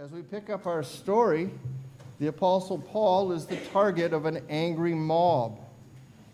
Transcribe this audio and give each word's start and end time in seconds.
As 0.00 0.12
we 0.12 0.22
pick 0.22 0.48
up 0.48 0.64
our 0.68 0.84
story, 0.84 1.50
the 2.20 2.28
Apostle 2.28 2.78
Paul 2.78 3.32
is 3.32 3.46
the 3.46 3.56
target 3.72 4.12
of 4.12 4.26
an 4.26 4.40
angry 4.48 4.94
mob. 4.94 5.58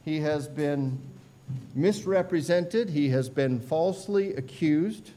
He 0.05 0.21
has 0.21 0.47
been 0.47 1.01
misrepresented, 1.75 2.91
he 2.91 3.09
has 3.09 3.31
been 3.31 3.59
falsely 3.59 4.35
accused. 4.35 5.13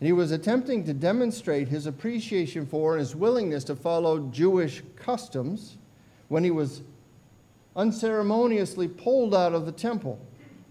And 0.00 0.06
he 0.06 0.12
was 0.14 0.30
attempting 0.30 0.84
to 0.84 0.94
demonstrate 0.94 1.68
his 1.68 1.84
appreciation 1.86 2.64
for 2.64 2.92
and 2.92 3.00
his 3.00 3.14
willingness 3.14 3.64
to 3.64 3.76
follow 3.76 4.30
Jewish 4.30 4.82
customs 4.96 5.76
when 6.28 6.44
he 6.44 6.50
was 6.50 6.80
unceremoniously 7.76 8.88
pulled 8.88 9.34
out 9.34 9.52
of 9.52 9.66
the 9.66 9.72
temple 9.72 10.18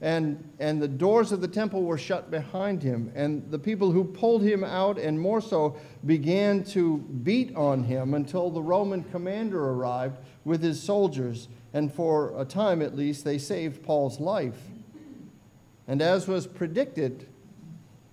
and, 0.05 0.51
and 0.59 0.79
the 0.79 0.87
doors 0.87 1.31
of 1.31 1.41
the 1.41 1.47
temple 1.47 1.81
were 1.81 1.97
shut 1.97 2.29
behind 2.29 2.83
him. 2.83 3.11
And 3.15 3.49
the 3.49 3.57
people 3.57 3.91
who 3.91 4.03
pulled 4.03 4.43
him 4.43 4.63
out, 4.63 4.99
and 4.99 5.19
more 5.19 5.41
so, 5.41 5.77
began 6.05 6.63
to 6.65 6.99
beat 6.99 7.55
on 7.55 7.83
him 7.83 8.13
until 8.13 8.51
the 8.51 8.61
Roman 8.61 9.03
commander 9.05 9.59
arrived 9.71 10.19
with 10.43 10.61
his 10.61 10.79
soldiers. 10.79 11.47
And 11.73 11.91
for 11.91 12.39
a 12.39 12.45
time 12.45 12.83
at 12.83 12.95
least, 12.95 13.25
they 13.25 13.39
saved 13.39 13.81
Paul's 13.81 14.19
life. 14.19 14.61
And 15.87 16.03
as 16.03 16.27
was 16.27 16.45
predicted 16.45 17.27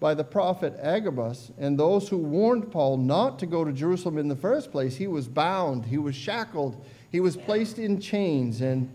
by 0.00 0.14
the 0.14 0.24
prophet 0.24 0.74
Agabus 0.80 1.50
and 1.58 1.78
those 1.78 2.08
who 2.08 2.16
warned 2.16 2.72
Paul 2.72 2.96
not 2.96 3.38
to 3.40 3.46
go 3.46 3.66
to 3.66 3.72
Jerusalem 3.72 4.16
in 4.16 4.28
the 4.28 4.34
first 4.34 4.72
place, 4.72 4.96
he 4.96 5.08
was 5.08 5.28
bound, 5.28 5.84
he 5.84 5.98
was 5.98 6.14
shackled, 6.14 6.82
he 7.10 7.20
was 7.20 7.36
placed 7.36 7.78
in 7.78 8.00
chains, 8.00 8.62
and 8.62 8.88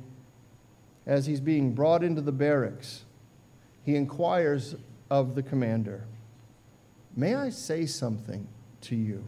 as 1.07 1.25
he's 1.25 1.39
being 1.39 1.73
brought 1.73 2.03
into 2.03 2.21
the 2.21 2.33
barracks, 2.33 3.05
he 3.83 3.95
inquires 3.95 4.75
of 5.09 5.33
the 5.33 5.41
commander, 5.41 6.03
May 7.15 7.33
I 7.33 7.49
say 7.49 7.87
something 7.87 8.47
to 8.81 8.95
you? 8.95 9.23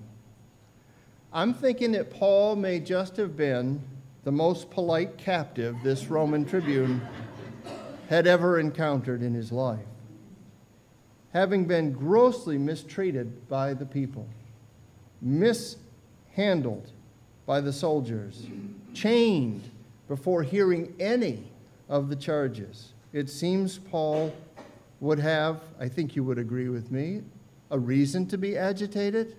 I'm 1.33 1.55
thinking 1.55 1.93
that 1.93 2.11
Paul 2.11 2.55
may 2.55 2.79
just 2.79 3.17
have 3.17 3.35
been 3.35 3.81
the 4.25 4.31
most 4.31 4.69
polite 4.69 5.17
captive 5.17 5.75
this 5.83 6.05
Roman 6.05 6.45
tribune 6.45 7.01
had 8.09 8.27
ever 8.27 8.59
encountered 8.59 9.23
in 9.23 9.33
his 9.33 9.51
life, 9.51 9.79
having 11.33 11.65
been 11.65 11.91
grossly 11.91 12.59
mistreated 12.59 13.47
by 13.47 13.73
the 13.73 13.85
people, 13.85 14.27
mishandled 15.21 16.91
by 17.47 17.61
the 17.61 17.73
soldiers, 17.73 18.45
chained 18.93 19.63
before 20.07 20.43
hearing 20.43 20.93
any 20.99 21.48
of 21.89 22.07
the 22.07 22.15
charges. 22.15 22.93
It 23.11 23.29
seems 23.29 23.79
Paul 23.79 24.31
would 24.99 25.19
have, 25.19 25.61
I 25.79 25.87
think 25.87 26.15
you 26.15 26.23
would 26.23 26.37
agree 26.37 26.69
with 26.69 26.91
me, 26.91 27.23
a 27.71 27.79
reason 27.79 28.27
to 28.27 28.37
be 28.37 28.57
agitated, 28.57 29.35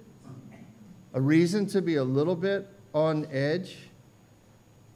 a 1.15 1.21
reason 1.21 1.67
to 1.67 1.81
be 1.81 1.97
a 1.97 2.05
little 2.05 2.37
bit 2.37 2.69
on 2.93 3.27
edge. 3.31 3.78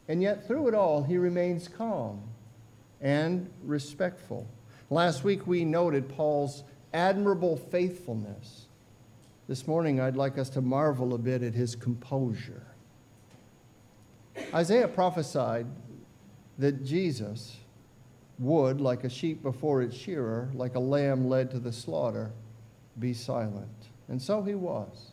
And 0.08 0.20
yet, 0.20 0.47
through 0.47 0.69
it 0.69 0.75
all, 0.75 1.02
he 1.02 1.16
remains 1.16 1.69
calm 1.69 2.22
and 3.00 3.48
respectful. 3.62 4.47
Last 4.91 5.25
week, 5.25 5.47
we 5.47 5.64
noted 5.64 6.08
Paul's 6.08 6.64
admirable 6.92 7.56
faithfulness. 7.56 8.66
This 9.48 9.66
morning, 9.66 10.00
I'd 10.00 10.16
like 10.16 10.38
us 10.38 10.48
to 10.50 10.60
marvel 10.60 11.14
a 11.14 11.19
bit 11.19 11.42
at 11.42 11.55
his 11.55 11.75
composure. 11.75 12.66
Isaiah 14.52 14.88
prophesied 14.88 15.66
that 16.58 16.84
Jesus 16.84 17.56
would, 18.38 18.80
like 18.80 19.05
a 19.05 19.08
sheep 19.08 19.42
before 19.42 19.83
its 19.83 19.97
shearer, 19.97 20.50
like 20.55 20.74
a 20.74 20.80
lamb 20.80 21.28
led 21.28 21.50
to 21.50 21.58
the 21.58 21.72
slaughter, 21.72 22.30
be 22.98 23.12
silent. 23.12 23.88
And 24.08 24.20
so 24.20 24.42
he 24.42 24.55
was. 24.55 25.10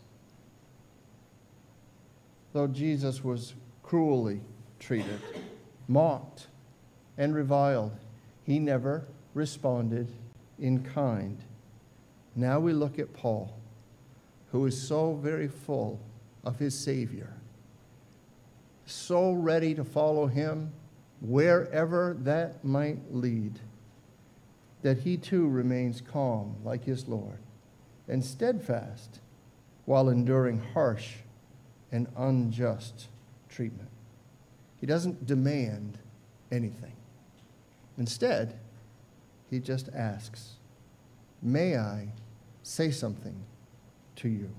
Though 2.53 2.67
Jesus 2.67 3.23
was 3.23 3.53
cruelly 3.83 4.41
treated, 4.79 5.19
mocked, 5.87 6.47
and 7.17 7.33
reviled, 7.33 7.93
he 8.43 8.59
never 8.59 9.05
responded 9.33 10.07
in 10.59 10.83
kind. 10.83 11.37
Now 12.35 12.59
we 12.59 12.73
look 12.73 12.99
at 12.99 13.13
Paul, 13.13 13.55
who 14.51 14.65
is 14.65 14.81
so 14.87 15.13
very 15.13 15.47
full 15.47 15.99
of 16.43 16.59
his 16.59 16.77
Savior, 16.77 17.33
so 18.85 19.31
ready 19.31 19.73
to 19.75 19.83
follow 19.83 20.27
him 20.27 20.71
wherever 21.21 22.17
that 22.21 22.63
might 22.65 23.13
lead, 23.13 23.59
that 24.81 24.99
he 24.99 25.15
too 25.15 25.47
remains 25.47 26.01
calm 26.01 26.55
like 26.63 26.83
his 26.83 27.07
Lord 27.07 27.37
and 28.07 28.25
steadfast 28.25 29.19
while 29.85 30.09
enduring 30.09 30.59
harsh 30.73 31.17
and 31.91 32.07
unjust 32.17 33.07
treatment. 33.47 33.89
He 34.79 34.87
doesn't 34.87 35.27
demand 35.27 35.99
anything. 36.51 36.95
Instead, 37.97 38.57
he 39.49 39.59
just 39.59 39.89
asks, 39.93 40.55
May 41.41 41.77
I 41.77 42.07
say 42.63 42.91
something 42.91 43.35
to 44.17 44.29
you? 44.29 44.49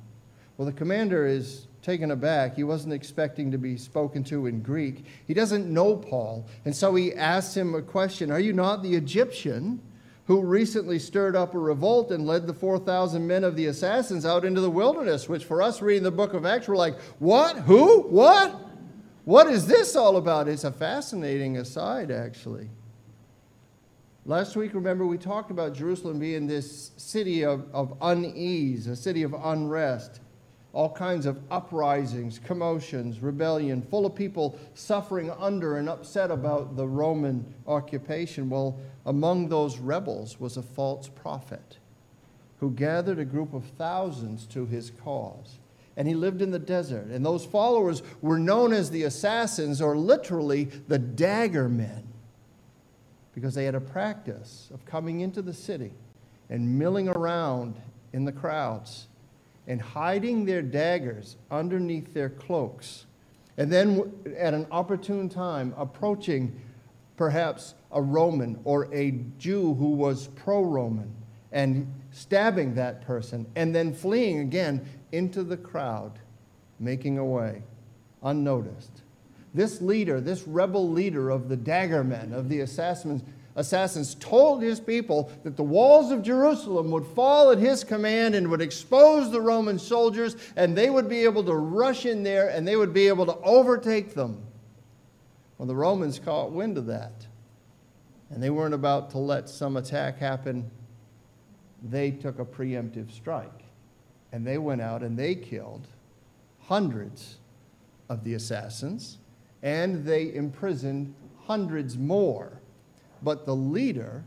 Well, 0.56 0.66
the 0.66 0.72
commander 0.72 1.26
is 1.26 1.66
taken 1.82 2.12
aback. 2.12 2.54
He 2.54 2.64
wasn't 2.64 2.94
expecting 2.94 3.50
to 3.50 3.58
be 3.58 3.76
spoken 3.76 4.22
to 4.24 4.46
in 4.46 4.62
Greek. 4.62 5.04
He 5.26 5.34
doesn't 5.34 5.72
know 5.72 5.96
Paul. 5.96 6.46
And 6.64 6.74
so 6.74 6.94
he 6.94 7.12
asks 7.12 7.56
him 7.56 7.74
a 7.74 7.82
question 7.82 8.30
Are 8.30 8.40
you 8.40 8.52
not 8.52 8.82
the 8.82 8.94
Egyptian 8.94 9.80
who 10.26 10.40
recently 10.40 11.00
stirred 11.00 11.34
up 11.34 11.54
a 11.54 11.58
revolt 11.58 12.12
and 12.12 12.24
led 12.24 12.46
the 12.46 12.54
4,000 12.54 13.26
men 13.26 13.42
of 13.42 13.56
the 13.56 13.66
assassins 13.66 14.24
out 14.24 14.44
into 14.44 14.60
the 14.60 14.70
wilderness? 14.70 15.28
Which, 15.28 15.44
for 15.44 15.60
us 15.60 15.82
reading 15.82 16.04
the 16.04 16.12
book 16.12 16.34
of 16.34 16.46
Acts, 16.46 16.68
we're 16.68 16.76
like, 16.76 16.98
What? 17.18 17.58
Who? 17.58 18.02
What? 18.02 18.68
What 19.24 19.48
is 19.48 19.66
this 19.66 19.94
all 19.94 20.16
about? 20.16 20.48
It's 20.48 20.64
a 20.64 20.72
fascinating 20.72 21.56
aside, 21.56 22.10
actually. 22.10 22.70
Last 24.24 24.54
week, 24.54 24.74
remember, 24.74 25.04
we 25.04 25.18
talked 25.18 25.50
about 25.50 25.74
Jerusalem 25.74 26.20
being 26.20 26.46
this 26.46 26.92
city 26.96 27.44
of, 27.44 27.66
of 27.72 27.96
unease, 28.00 28.86
a 28.86 28.94
city 28.94 29.24
of 29.24 29.34
unrest 29.34 30.20
all 30.72 30.90
kinds 30.90 31.26
of 31.26 31.38
uprisings, 31.50 32.38
commotions, 32.38 33.20
rebellion, 33.20 33.82
full 33.82 34.06
of 34.06 34.14
people 34.14 34.58
suffering 34.74 35.30
under 35.38 35.76
and 35.76 35.88
upset 35.88 36.30
about 36.30 36.76
the 36.76 36.86
Roman 36.86 37.44
occupation. 37.66 38.48
Well, 38.48 38.78
among 39.04 39.48
those 39.48 39.78
rebels 39.78 40.40
was 40.40 40.56
a 40.56 40.62
false 40.62 41.08
prophet 41.08 41.78
who 42.60 42.70
gathered 42.70 43.18
a 43.18 43.24
group 43.24 43.52
of 43.52 43.64
thousands 43.76 44.46
to 44.46 44.64
his 44.64 44.92
cause. 45.02 45.58
And 45.96 46.08
he 46.08 46.14
lived 46.14 46.40
in 46.40 46.52
the 46.52 46.58
desert. 46.58 47.08
And 47.08 47.26
those 47.26 47.44
followers 47.44 48.02
were 48.22 48.38
known 48.38 48.72
as 48.72 48.90
the 48.90 49.02
assassins, 49.02 49.82
or 49.82 49.94
literally 49.94 50.70
the 50.88 50.98
dagger 50.98 51.68
men, 51.68 52.08
because 53.34 53.54
they 53.54 53.64
had 53.64 53.74
a 53.74 53.80
practice 53.80 54.70
of 54.72 54.86
coming 54.86 55.20
into 55.20 55.42
the 55.42 55.52
city 55.52 55.92
and 56.48 56.78
milling 56.78 57.08
around 57.08 57.74
in 58.12 58.24
the 58.24 58.32
crowds 58.32 59.08
and 59.66 59.80
hiding 59.80 60.44
their 60.44 60.62
daggers 60.62 61.36
underneath 61.50 62.12
their 62.12 62.28
cloaks, 62.28 63.06
and 63.56 63.70
then 63.72 64.12
at 64.36 64.54
an 64.54 64.66
opportune 64.70 65.28
time 65.28 65.74
approaching 65.76 66.60
perhaps 67.16 67.74
a 67.92 68.02
Roman 68.02 68.58
or 68.64 68.92
a 68.94 69.12
Jew 69.38 69.74
who 69.74 69.90
was 69.90 70.28
pro 70.28 70.62
Roman 70.62 71.12
and 71.52 71.92
stabbing 72.10 72.74
that 72.74 73.02
person, 73.02 73.46
and 73.54 73.74
then 73.74 73.92
fleeing 73.92 74.40
again 74.40 74.84
into 75.12 75.42
the 75.42 75.56
crowd, 75.56 76.18
making 76.80 77.18
away 77.18 77.62
unnoticed. 78.22 79.02
This 79.54 79.82
leader, 79.82 80.20
this 80.20 80.48
rebel 80.48 80.88
leader 80.88 81.28
of 81.28 81.50
the 81.50 81.56
daggermen, 81.56 82.32
of 82.32 82.48
the 82.48 82.60
assassins, 82.60 83.22
assassins 83.54 84.14
told 84.14 84.62
his 84.62 84.80
people 84.80 85.30
that 85.42 85.56
the 85.56 85.62
walls 85.62 86.10
of 86.10 86.22
Jerusalem 86.22 86.90
would 86.90 87.06
fall 87.06 87.50
at 87.50 87.58
his 87.58 87.84
command 87.84 88.34
and 88.34 88.48
would 88.48 88.62
expose 88.62 89.30
the 89.30 89.40
Roman 89.40 89.78
soldiers, 89.78 90.36
and 90.56 90.76
they 90.76 90.88
would 90.90 91.08
be 91.08 91.24
able 91.24 91.44
to 91.44 91.54
rush 91.54 92.06
in 92.06 92.22
there 92.22 92.48
and 92.48 92.66
they 92.66 92.76
would 92.76 92.94
be 92.94 93.08
able 93.08 93.26
to 93.26 93.36
overtake 93.38 94.14
them. 94.14 94.42
Well, 95.58 95.66
the 95.66 95.76
Romans 95.76 96.18
caught 96.18 96.50
wind 96.50 96.78
of 96.78 96.86
that, 96.86 97.26
and 98.30 98.42
they 98.42 98.50
weren't 98.50 98.74
about 98.74 99.10
to 99.10 99.18
let 99.18 99.48
some 99.48 99.76
attack 99.76 100.18
happen. 100.18 100.70
They 101.82 102.10
took 102.10 102.38
a 102.38 102.44
preemptive 102.44 103.12
strike, 103.12 103.64
and 104.32 104.46
they 104.46 104.58
went 104.58 104.80
out 104.80 105.02
and 105.02 105.18
they 105.18 105.34
killed 105.34 105.86
hundreds 106.60 107.36
of 108.08 108.24
the 108.24 108.34
assassins, 108.34 109.18
and 109.62 110.04
they 110.04 110.34
imprisoned 110.34 111.14
hundreds 111.46 111.98
more 111.98 112.61
but 113.22 113.46
the 113.46 113.54
leader 113.54 114.24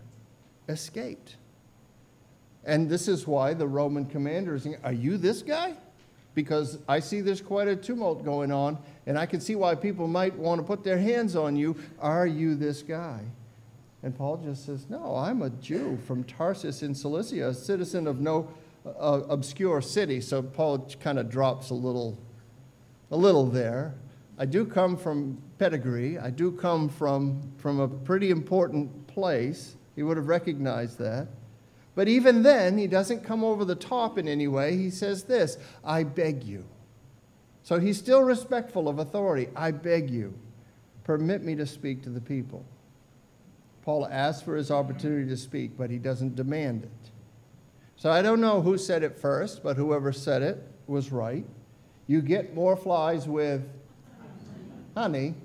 escaped. 0.68 1.36
And 2.64 2.90
this 2.90 3.08
is 3.08 3.28
why 3.28 3.54
the 3.54 3.68
Roman 3.68 4.06
commander 4.06 4.56
is 4.56 4.68
Are 4.84 4.94
you 4.94 5.18
this 5.18 5.42
guy? 5.42 5.76
Because 6.34 6.80
I 6.88 7.00
see 7.00 7.22
there's 7.22 7.42
quite 7.42 7.68
a 7.68 7.76
tumult 7.76 8.26
going 8.26 8.52
on, 8.52 8.78
and 9.06 9.18
I 9.18 9.26
can 9.26 9.40
see 9.40 9.56
why 9.56 9.76
people 9.76 10.08
might 10.08 10.36
want 10.36 10.60
to 10.60 10.68
put 10.68 10.84
their 10.84 10.98
hands 10.98 11.36
on 11.36 11.56
you. 11.56 11.78
Are 12.00 12.28
you 12.28 12.56
this 12.56 12.82
guy? 12.82 13.22
And 14.04 14.16
Paul 14.16 14.38
just 14.38 14.66
says, 14.66 14.88
No, 14.90 15.16
I'm 15.16 15.42
a 15.42 15.50
Jew 15.50 15.98
from 16.06 16.24
Tarsus 16.24 16.84
in 16.84 16.94
Cilicia, 16.94 17.50
a 17.50 17.54
citizen 17.54 18.08
of 18.08 18.20
no 18.20 18.50
uh, 18.86 19.22
obscure 19.30 19.82
city, 19.82 20.22
so 20.22 20.42
Paul 20.42 20.88
kind 21.00 21.18
of 21.18 21.30
drops 21.30 21.70
a 21.70 21.74
little, 21.74 22.18
a 23.12 23.18
little 23.18 23.46
there. 23.46 23.96
I 24.38 24.46
do 24.46 24.66
come 24.66 24.98
from 24.98 25.42
pedigree. 25.58 26.20
I 26.20 26.30
do 26.30 26.52
come 26.52 26.90
from, 26.90 27.42
from 27.58 27.80
a 27.80 27.88
pretty 27.88 28.32
important 28.32 29.08
place. 29.08 29.76
He 29.96 30.04
would 30.04 30.18
have 30.18 30.28
recognized 30.28 31.00
that. 31.00 31.28
But 31.96 32.10
even 32.10 32.44
then, 32.44 32.78
he 32.78 32.88
doesn't 32.88 33.24
come 33.24 33.44
over 33.44 33.64
the 33.64 33.76
top 33.76 34.18
in 34.18 34.28
any 34.28 34.48
way. 34.48 34.76
He 34.76 34.90
says 34.90 35.24
this 35.24 35.58
I 35.84 36.04
beg 36.04 36.44
you. 36.44 36.66
So 37.64 37.80
he's 37.80 37.98
still 37.98 38.22
respectful 38.22 38.90
of 38.90 39.00
authority. 39.00 39.50
I 39.56 39.72
beg 39.72 40.10
you, 40.10 40.38
permit 41.04 41.42
me 41.42 41.56
to 41.56 41.66
speak 41.66 42.04
to 42.04 42.10
the 42.10 42.22
people. 42.22 42.64
Paul 43.84 44.08
asks 44.08 44.44
for 44.44 44.56
his 44.56 44.70
opportunity 44.70 45.30
to 45.30 45.38
speak, 45.38 45.78
but 45.78 45.90
he 45.90 45.98
doesn't 45.98 46.36
demand 46.36 46.84
it. 46.84 47.12
So 47.96 48.12
I 48.12 48.22
don't 48.22 48.42
know 48.42 48.62
who 48.62 48.78
said 48.78 49.04
it 49.04 49.18
first, 49.18 49.64
but 49.64 49.78
whoever 49.78 50.12
said 50.12 50.42
it 50.42 50.62
was 50.86 51.12
right. 51.12 51.46
You 52.08 52.22
get 52.22 52.54
more 52.54 52.76
flies 52.76 53.28
with 53.28 53.64
honey 54.96 55.36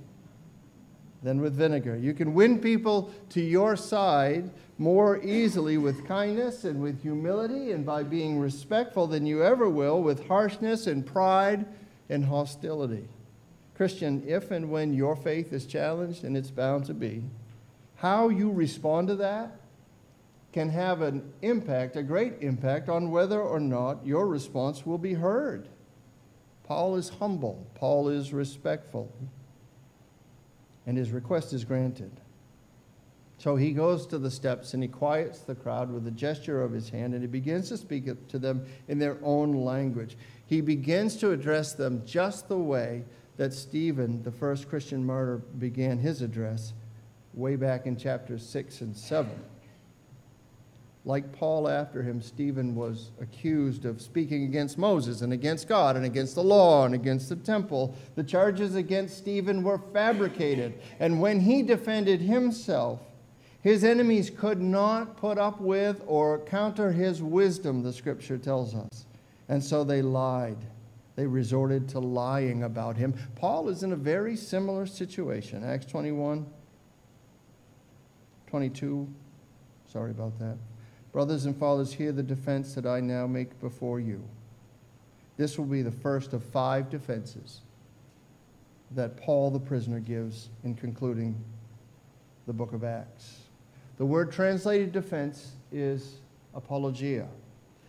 than 1.22 1.40
with 1.40 1.54
vinegar. 1.54 1.96
You 1.96 2.14
can 2.14 2.32
win 2.32 2.58
people 2.58 3.12
to 3.30 3.40
your 3.40 3.76
side 3.76 4.50
more 4.78 5.22
easily 5.22 5.76
with 5.76 6.06
kindness 6.06 6.64
and 6.64 6.80
with 6.80 7.02
humility 7.02 7.72
and 7.72 7.84
by 7.84 8.02
being 8.02 8.38
respectful 8.38 9.06
than 9.06 9.26
you 9.26 9.42
ever 9.42 9.68
will 9.68 10.02
with 10.02 10.26
harshness 10.26 10.86
and 10.86 11.04
pride 11.04 11.66
and 12.08 12.24
hostility. 12.24 13.06
Christian, 13.76 14.22
if 14.26 14.50
and 14.50 14.70
when 14.70 14.94
your 14.94 15.16
faith 15.16 15.52
is 15.52 15.66
challenged, 15.66 16.24
and 16.24 16.36
it's 16.36 16.50
bound 16.50 16.84
to 16.86 16.94
be, 16.94 17.22
how 17.96 18.28
you 18.28 18.50
respond 18.50 19.08
to 19.08 19.16
that 19.16 19.52
can 20.52 20.68
have 20.68 21.00
an 21.00 21.32
impact, 21.42 21.96
a 21.96 22.02
great 22.02 22.34
impact, 22.40 22.88
on 22.88 23.10
whether 23.10 23.40
or 23.40 23.60
not 23.60 24.04
your 24.04 24.26
response 24.26 24.84
will 24.84 24.98
be 24.98 25.14
heard. 25.14 25.68
Paul 26.64 26.96
is 26.96 27.08
humble, 27.08 27.66
Paul 27.74 28.08
is 28.08 28.32
respectful, 28.32 29.12
and 30.86 30.96
his 30.96 31.10
request 31.10 31.52
is 31.52 31.64
granted. 31.64 32.10
So 33.38 33.56
he 33.56 33.72
goes 33.72 34.06
to 34.08 34.18
the 34.18 34.30
steps 34.30 34.74
and 34.74 34.82
he 34.82 34.88
quiets 34.88 35.40
the 35.40 35.54
crowd 35.54 35.90
with 35.90 36.06
a 36.06 36.10
gesture 36.10 36.62
of 36.62 36.72
his 36.72 36.90
hand 36.90 37.14
and 37.14 37.22
he 37.22 37.26
begins 37.26 37.70
to 37.70 37.78
speak 37.78 38.28
to 38.28 38.38
them 38.38 38.66
in 38.88 38.98
their 38.98 39.16
own 39.22 39.54
language. 39.64 40.18
He 40.46 40.60
begins 40.60 41.16
to 41.16 41.30
address 41.30 41.72
them 41.72 42.02
just 42.04 42.48
the 42.48 42.58
way 42.58 43.04
that 43.38 43.54
Stephen, 43.54 44.22
the 44.22 44.30
first 44.30 44.68
Christian 44.68 45.06
martyr, 45.06 45.38
began 45.58 45.98
his 45.98 46.20
address 46.20 46.74
way 47.32 47.56
back 47.56 47.86
in 47.86 47.96
chapters 47.96 48.46
6 48.46 48.82
and 48.82 48.94
7. 48.94 49.30
Like 51.06 51.32
Paul 51.32 51.66
after 51.66 52.02
him, 52.02 52.20
Stephen 52.20 52.74
was 52.74 53.10
accused 53.20 53.86
of 53.86 54.02
speaking 54.02 54.44
against 54.44 54.76
Moses 54.76 55.22
and 55.22 55.32
against 55.32 55.66
God 55.66 55.96
and 55.96 56.04
against 56.04 56.34
the 56.34 56.42
law 56.42 56.84
and 56.84 56.94
against 56.94 57.30
the 57.30 57.36
temple. 57.36 57.94
The 58.16 58.22
charges 58.22 58.74
against 58.74 59.16
Stephen 59.16 59.62
were 59.62 59.80
fabricated. 59.94 60.74
And 60.98 61.20
when 61.20 61.40
he 61.40 61.62
defended 61.62 62.20
himself, 62.20 63.00
his 63.62 63.82
enemies 63.82 64.30
could 64.30 64.60
not 64.60 65.16
put 65.16 65.38
up 65.38 65.60
with 65.60 66.02
or 66.06 66.38
counter 66.40 66.92
his 66.92 67.22
wisdom, 67.22 67.82
the 67.82 67.92
scripture 67.92 68.38
tells 68.38 68.74
us. 68.74 69.06
And 69.48 69.64
so 69.64 69.84
they 69.84 70.02
lied. 70.02 70.58
They 71.16 71.26
resorted 71.26 71.88
to 71.90 71.98
lying 71.98 72.62
about 72.62 72.96
him. 72.96 73.14
Paul 73.36 73.68
is 73.68 73.82
in 73.82 73.92
a 73.92 73.96
very 73.96 74.36
similar 74.36 74.86
situation. 74.86 75.64
Acts 75.64 75.86
21, 75.86 76.46
22. 78.46 79.08
Sorry 79.86 80.10
about 80.10 80.38
that. 80.38 80.56
Brothers 81.12 81.46
and 81.46 81.56
fathers, 81.56 81.92
hear 81.92 82.12
the 82.12 82.22
defense 82.22 82.74
that 82.74 82.86
I 82.86 83.00
now 83.00 83.26
make 83.26 83.60
before 83.60 83.98
you. 83.98 84.22
This 85.36 85.58
will 85.58 85.64
be 85.64 85.82
the 85.82 85.90
first 85.90 86.32
of 86.32 86.44
five 86.44 86.90
defenses 86.90 87.60
that 88.92 89.16
Paul 89.16 89.50
the 89.50 89.60
prisoner 89.60 90.00
gives 90.00 90.50
in 90.64 90.74
concluding 90.74 91.34
the 92.46 92.52
book 92.52 92.72
of 92.72 92.84
Acts. 92.84 93.40
The 93.96 94.04
word 94.04 94.32
translated 94.32 94.92
defense 94.92 95.52
is 95.72 96.16
apologia. 96.54 97.28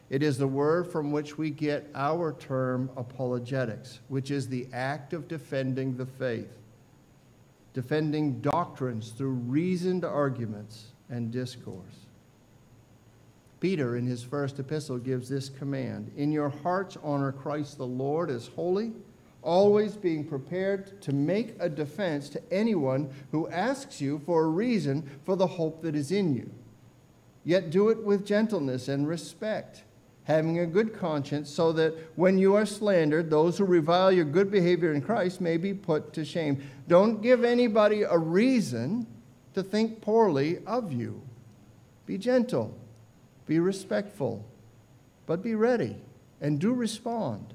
It 0.10 0.24
is 0.24 0.38
the 0.38 0.48
word 0.48 0.92
from 0.92 1.12
which 1.12 1.38
we 1.38 1.50
get 1.50 1.90
our 1.96 2.34
term 2.34 2.90
apologetics, 2.98 4.00
which 4.10 4.30
is 4.30 4.48
the 4.48 4.68
act 4.74 5.14
of 5.14 5.28
defending 5.28 5.96
the 5.96 6.06
faith, 6.06 6.52
defending 7.74 8.42
doctrines 8.42 9.12
through 9.12 9.32
reasoned 9.32 10.04
arguments 10.04 10.88
and 11.10 11.32
discourse. 11.32 12.08
Peter, 13.62 13.96
in 13.96 14.08
his 14.08 14.24
first 14.24 14.58
epistle, 14.60 14.98
gives 14.98 15.30
this 15.30 15.48
command 15.48 16.12
In 16.18 16.32
your 16.32 16.50
hearts, 16.50 16.98
honor 17.04 17.32
Christ 17.32 17.78
the 17.78 17.86
Lord 17.86 18.32
as 18.32 18.48
holy, 18.48 18.92
always 19.44 19.96
being 19.96 20.26
prepared 20.26 21.00
to 21.04 21.14
make 21.14 21.56
a 21.60 21.70
defense 21.70 22.28
to 22.30 22.42
anyone 22.52 23.14
who 23.30 23.48
asks 23.50 24.02
you 24.02 24.20
for 24.26 24.44
a 24.44 24.50
reason 24.50 25.08
for 25.24 25.36
the 25.36 25.46
hope 25.46 25.84
that 25.84 25.96
is 25.96 26.12
in 26.12 26.36
you. 26.36 26.50
Yet 27.44 27.70
do 27.70 27.90
it 27.90 28.04
with 28.04 28.26
gentleness 28.26 28.88
and 28.88 29.08
respect, 29.08 29.84
having 30.24 30.58
a 30.58 30.66
good 30.66 30.98
conscience, 30.98 31.48
so 31.48 31.72
that 31.74 31.94
when 32.16 32.40
you 32.40 32.56
are 32.56 32.66
slandered, 32.66 33.30
those 33.30 33.60
who 33.60 33.66
revile 33.66 34.12
your 34.12 34.26
good 34.26 34.50
behavior 34.50 34.92
in 34.92 35.02
Christ 35.02 35.40
may 35.40 35.58
be 35.58 35.74
put 35.74 36.14
to 36.14 36.26
shame. 36.26 36.64
Don't 36.88 37.22
give 37.22 37.44
anybody 37.44 38.02
a 38.02 38.18
reason 38.18 39.06
to 39.54 39.62
think 39.62 40.02
poorly 40.02 40.66
of 40.66 40.92
you. 40.92 41.22
Be 42.08 42.18
gentle 42.18 42.76
be 43.46 43.60
respectful, 43.60 44.46
but 45.26 45.42
be 45.42 45.56
ready 45.56 45.98
and 46.40 46.60
do 46.60 46.74
respond. 46.74 47.54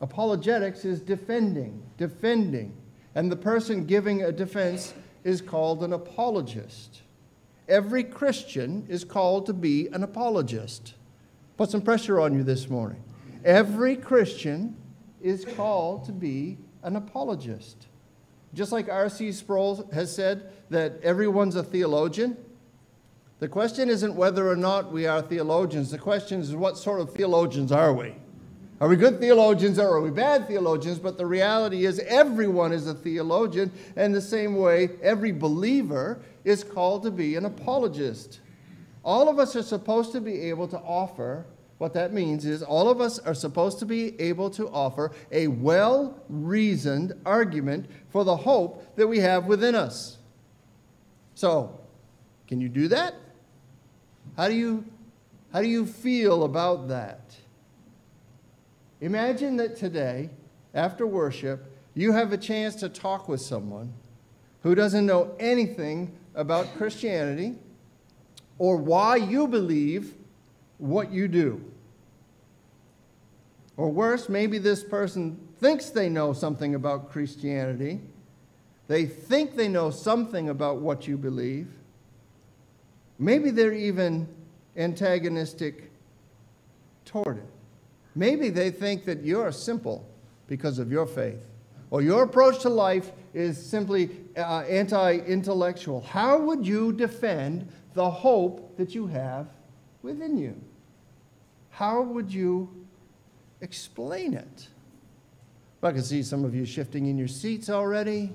Apologetics 0.00 0.84
is 0.84 1.00
defending, 1.00 1.82
defending. 1.96 2.74
And 3.14 3.32
the 3.32 3.36
person 3.36 3.84
giving 3.86 4.22
a 4.22 4.32
defense 4.32 4.94
is 5.24 5.40
called 5.40 5.82
an 5.82 5.92
apologist. 5.92 7.02
Every 7.68 8.04
Christian 8.04 8.86
is 8.88 9.04
called 9.04 9.46
to 9.46 9.52
be 9.52 9.88
an 9.88 10.02
apologist. 10.02 10.94
Put 11.56 11.70
some 11.70 11.82
pressure 11.82 12.20
on 12.20 12.34
you 12.34 12.44
this 12.44 12.70
morning. 12.70 13.02
Every 13.44 13.96
Christian 13.96 14.76
is 15.20 15.44
called 15.44 16.04
to 16.04 16.12
be 16.12 16.58
an 16.82 16.96
apologist. 16.96 17.88
Just 18.54 18.72
like 18.72 18.88
R.C. 18.88 19.32
Sproul 19.32 19.88
has 19.92 20.14
said 20.14 20.50
that 20.70 21.00
everyone's 21.02 21.56
a 21.56 21.62
theologian, 21.62 22.36
the 23.40 23.48
question 23.48 23.88
isn't 23.88 24.14
whether 24.14 24.48
or 24.48 24.56
not 24.56 24.90
we 24.90 25.06
are 25.06 25.22
theologians. 25.22 25.90
The 25.90 25.98
question 25.98 26.40
is 26.40 26.54
what 26.56 26.76
sort 26.76 27.00
of 27.00 27.12
theologians 27.12 27.70
are 27.70 27.92
we? 27.92 28.14
Are 28.80 28.88
we 28.88 28.96
good 28.96 29.20
theologians 29.20 29.78
or 29.78 29.88
are 29.88 30.00
we 30.00 30.10
bad 30.10 30.46
theologians? 30.46 30.98
But 30.98 31.18
the 31.18 31.26
reality 31.26 31.84
is, 31.84 31.98
everyone 32.00 32.72
is 32.72 32.86
a 32.86 32.94
theologian, 32.94 33.72
and 33.96 34.14
the 34.14 34.20
same 34.20 34.56
way, 34.56 34.90
every 35.02 35.32
believer 35.32 36.20
is 36.44 36.62
called 36.62 37.02
to 37.02 37.10
be 37.10 37.34
an 37.34 37.44
apologist. 37.44 38.40
All 39.04 39.28
of 39.28 39.38
us 39.38 39.56
are 39.56 39.62
supposed 39.62 40.12
to 40.12 40.20
be 40.20 40.42
able 40.42 40.68
to 40.68 40.78
offer, 40.78 41.44
what 41.78 41.92
that 41.94 42.12
means 42.12 42.44
is, 42.44 42.62
all 42.62 42.88
of 42.88 43.00
us 43.00 43.18
are 43.20 43.34
supposed 43.34 43.80
to 43.80 43.86
be 43.86 44.20
able 44.20 44.50
to 44.50 44.68
offer 44.68 45.12
a 45.32 45.48
well 45.48 46.16
reasoned 46.28 47.14
argument 47.26 47.86
for 48.10 48.24
the 48.24 48.36
hope 48.36 48.94
that 48.96 49.08
we 49.08 49.18
have 49.18 49.46
within 49.46 49.74
us. 49.74 50.18
So, 51.34 51.80
can 52.46 52.60
you 52.60 52.68
do 52.68 52.86
that? 52.88 53.14
How 54.38 54.46
do 54.46 54.54
you, 54.54 54.84
how 55.52 55.60
do 55.60 55.66
you 55.66 55.84
feel 55.84 56.44
about 56.44 56.86
that? 56.88 57.34
Imagine 59.00 59.56
that 59.56 59.74
today, 59.74 60.30
after 60.72 61.08
worship, 61.08 61.64
you 61.94 62.12
have 62.12 62.32
a 62.32 62.38
chance 62.38 62.76
to 62.76 62.88
talk 62.88 63.28
with 63.28 63.40
someone 63.40 63.92
who 64.62 64.76
doesn't 64.76 65.04
know 65.04 65.34
anything 65.40 66.16
about 66.36 66.72
Christianity 66.76 67.56
or 68.58 68.76
why 68.76 69.16
you 69.16 69.48
believe 69.48 70.14
what 70.78 71.10
you 71.10 71.26
do. 71.26 71.60
Or 73.76 73.90
worse, 73.90 74.28
maybe 74.28 74.58
this 74.58 74.84
person 74.84 75.48
thinks 75.58 75.90
they 75.90 76.08
know 76.08 76.32
something 76.32 76.76
about 76.76 77.10
Christianity. 77.10 78.00
They 78.86 79.04
think 79.04 79.56
they 79.56 79.66
know 79.66 79.90
something 79.90 80.48
about 80.48 80.76
what 80.76 81.08
you 81.08 81.16
believe. 81.16 81.77
Maybe 83.18 83.50
they're 83.50 83.72
even 83.72 84.28
antagonistic 84.76 85.90
toward 87.04 87.38
it. 87.38 87.46
Maybe 88.14 88.48
they 88.48 88.70
think 88.70 89.04
that 89.06 89.24
you're 89.24 89.52
simple 89.52 90.08
because 90.46 90.78
of 90.78 90.90
your 90.90 91.06
faith, 91.06 91.44
or 91.90 92.02
your 92.02 92.22
approach 92.24 92.62
to 92.62 92.68
life 92.68 93.12
is 93.34 93.60
simply 93.60 94.10
uh, 94.36 94.60
anti 94.60 95.18
intellectual. 95.18 96.00
How 96.00 96.38
would 96.38 96.66
you 96.66 96.92
defend 96.92 97.68
the 97.94 98.10
hope 98.10 98.76
that 98.76 98.94
you 98.94 99.06
have 99.08 99.48
within 100.02 100.38
you? 100.38 100.60
How 101.70 102.02
would 102.02 102.32
you 102.32 102.86
explain 103.60 104.34
it? 104.34 104.68
I 105.82 105.92
can 105.92 106.02
see 106.02 106.22
some 106.22 106.44
of 106.44 106.54
you 106.54 106.64
shifting 106.64 107.06
in 107.06 107.16
your 107.16 107.28
seats 107.28 107.70
already, 107.70 108.32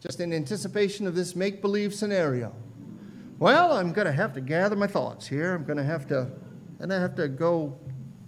just 0.00 0.20
in 0.20 0.32
anticipation 0.32 1.06
of 1.06 1.14
this 1.14 1.36
make 1.36 1.60
believe 1.60 1.94
scenario. 1.94 2.54
Well, 3.38 3.74
I'm 3.74 3.92
going 3.92 4.06
to 4.06 4.12
have 4.12 4.32
to 4.34 4.40
gather 4.40 4.76
my 4.76 4.86
thoughts 4.86 5.26
here. 5.26 5.54
I'm 5.54 5.64
going 5.64 5.76
to 5.76 5.84
have 5.84 6.06
to, 6.08 6.30
and 6.78 6.90
I 6.90 6.98
have 6.98 7.14
to 7.16 7.28
go 7.28 7.76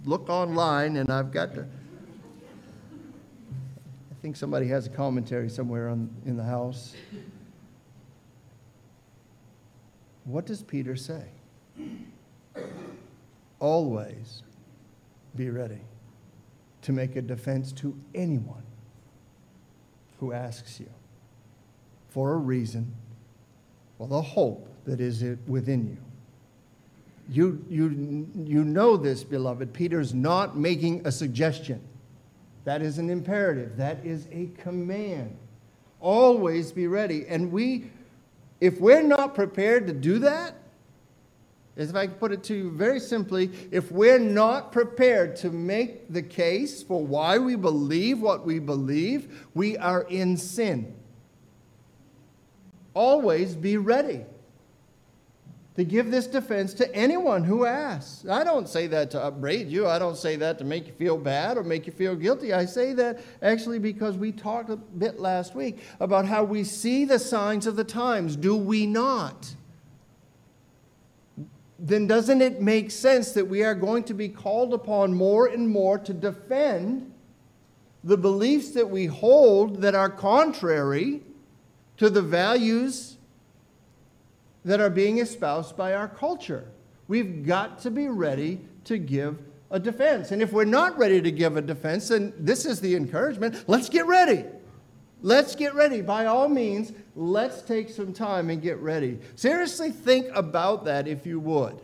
look 0.05 0.29
online 0.29 0.97
and 0.97 1.09
I've 1.09 1.31
got 1.31 1.55
to. 1.55 1.61
I 1.61 1.65
think 4.21 4.35
somebody 4.35 4.67
has 4.67 4.85
a 4.85 4.89
commentary 4.89 5.49
somewhere 5.49 5.89
on, 5.89 6.15
in 6.27 6.37
the 6.37 6.43
house. 6.43 6.93
What 10.25 10.45
does 10.45 10.61
Peter 10.61 10.95
say? 10.95 11.23
Always 13.59 14.43
be 15.35 15.49
ready 15.49 15.81
to 16.83 16.91
make 16.91 17.15
a 17.15 17.21
defense 17.23 17.71
to 17.73 17.99
anyone 18.13 18.61
who 20.19 20.33
asks 20.33 20.79
you 20.79 20.89
for 22.09 22.33
a 22.33 22.37
reason 22.37 22.93
or 23.97 24.07
the 24.07 24.21
hope 24.21 24.69
that 24.89 24.99
is 24.99 25.23
within 25.47 25.87
you. 25.87 25.97
You, 27.31 27.65
you, 27.69 28.27
you 28.43 28.63
know 28.63 28.97
this, 28.97 29.23
beloved. 29.23 29.71
Peter's 29.71 30.15
not 30.15 30.57
making 30.57 31.05
a 31.05 31.11
suggestion. 31.11 31.79
That 32.65 32.81
is 32.81 32.97
an 32.97 33.11
imperative. 33.11 33.77
That 33.77 34.03
is 34.03 34.27
a 34.31 34.49
command. 34.57 35.37
Always 35.99 36.71
be 36.71 36.87
ready. 36.87 37.27
And 37.27 37.51
we, 37.51 37.91
if 38.61 38.79
we're 38.81 39.03
not 39.03 39.35
prepared 39.35 39.85
to 39.87 39.93
do 39.93 40.17
that, 40.19 40.55
as 41.77 41.91
if 41.91 41.95
I 41.95 42.07
can 42.07 42.15
put 42.15 42.31
it 42.31 42.43
to 42.45 42.55
you 42.55 42.71
very 42.71 42.99
simply, 42.99 43.51
if 43.69 43.91
we're 43.91 44.17
not 44.17 44.71
prepared 44.71 45.35
to 45.37 45.51
make 45.51 46.11
the 46.11 46.23
case 46.23 46.81
for 46.81 47.05
why 47.05 47.37
we 47.37 47.55
believe 47.55 48.19
what 48.21 48.43
we 48.43 48.57
believe, 48.57 49.47
we 49.53 49.77
are 49.77 50.01
in 50.09 50.35
sin. 50.35 50.95
Always 52.95 53.55
be 53.55 53.77
ready 53.77 54.25
to 55.79 55.85
give 55.85 56.11
this 56.11 56.27
defense 56.27 56.73
to 56.73 56.93
anyone 56.93 57.41
who 57.41 57.65
asks. 57.65 58.27
I 58.27 58.43
don't 58.43 58.67
say 58.67 58.87
that 58.87 59.09
to 59.11 59.23
upbraid 59.23 59.69
you. 59.69 59.87
I 59.87 59.97
don't 59.97 60.17
say 60.17 60.35
that 60.35 60.57
to 60.57 60.65
make 60.65 60.87
you 60.87 60.91
feel 60.91 61.17
bad 61.17 61.57
or 61.57 61.63
make 61.63 61.87
you 61.87 61.93
feel 61.93 62.17
guilty. 62.17 62.51
I 62.51 62.65
say 62.65 62.91
that 62.95 63.21
actually 63.41 63.79
because 63.79 64.17
we 64.17 64.33
talked 64.33 64.69
a 64.69 64.75
bit 64.75 65.21
last 65.21 65.55
week 65.55 65.79
about 66.01 66.25
how 66.25 66.43
we 66.43 66.65
see 66.65 67.05
the 67.05 67.17
signs 67.17 67.65
of 67.65 67.77
the 67.77 67.85
times, 67.85 68.35
do 68.35 68.57
we 68.57 68.85
not? 68.85 69.55
Then 71.79 72.07
doesn't 72.07 72.41
it 72.41 72.61
make 72.61 72.91
sense 72.91 73.31
that 73.31 73.47
we 73.47 73.63
are 73.63 73.73
going 73.73 74.03
to 74.03 74.13
be 74.13 74.27
called 74.27 74.73
upon 74.73 75.13
more 75.13 75.47
and 75.47 75.69
more 75.69 75.97
to 75.99 76.13
defend 76.13 77.13
the 78.03 78.17
beliefs 78.17 78.71
that 78.71 78.89
we 78.89 79.05
hold 79.05 79.81
that 79.81 79.95
are 79.95 80.09
contrary 80.09 81.21
to 81.95 82.09
the 82.09 82.21
values 82.21 83.08
that 84.65 84.79
are 84.79 84.89
being 84.89 85.19
espoused 85.19 85.77
by 85.77 85.93
our 85.93 86.07
culture. 86.07 86.69
We've 87.07 87.45
got 87.45 87.79
to 87.79 87.91
be 87.91 88.07
ready 88.07 88.61
to 88.85 88.97
give 88.97 89.39
a 89.71 89.79
defense. 89.79 90.31
And 90.31 90.41
if 90.41 90.51
we're 90.51 90.65
not 90.65 90.97
ready 90.97 91.21
to 91.21 91.31
give 91.31 91.57
a 91.57 91.61
defense, 91.61 92.09
then 92.09 92.33
this 92.37 92.65
is 92.65 92.79
the 92.79 92.95
encouragement. 92.95 93.63
Let's 93.67 93.89
get 93.89 94.05
ready. 94.05 94.45
Let's 95.21 95.55
get 95.55 95.75
ready. 95.75 96.01
By 96.01 96.25
all 96.25 96.47
means, 96.47 96.93
let's 97.15 97.61
take 97.61 97.89
some 97.89 98.13
time 98.13 98.49
and 98.49 98.61
get 98.61 98.77
ready. 98.79 99.19
Seriously, 99.35 99.91
think 99.91 100.27
about 100.33 100.85
that 100.85 101.07
if 101.07 101.25
you 101.25 101.39
would. 101.39 101.81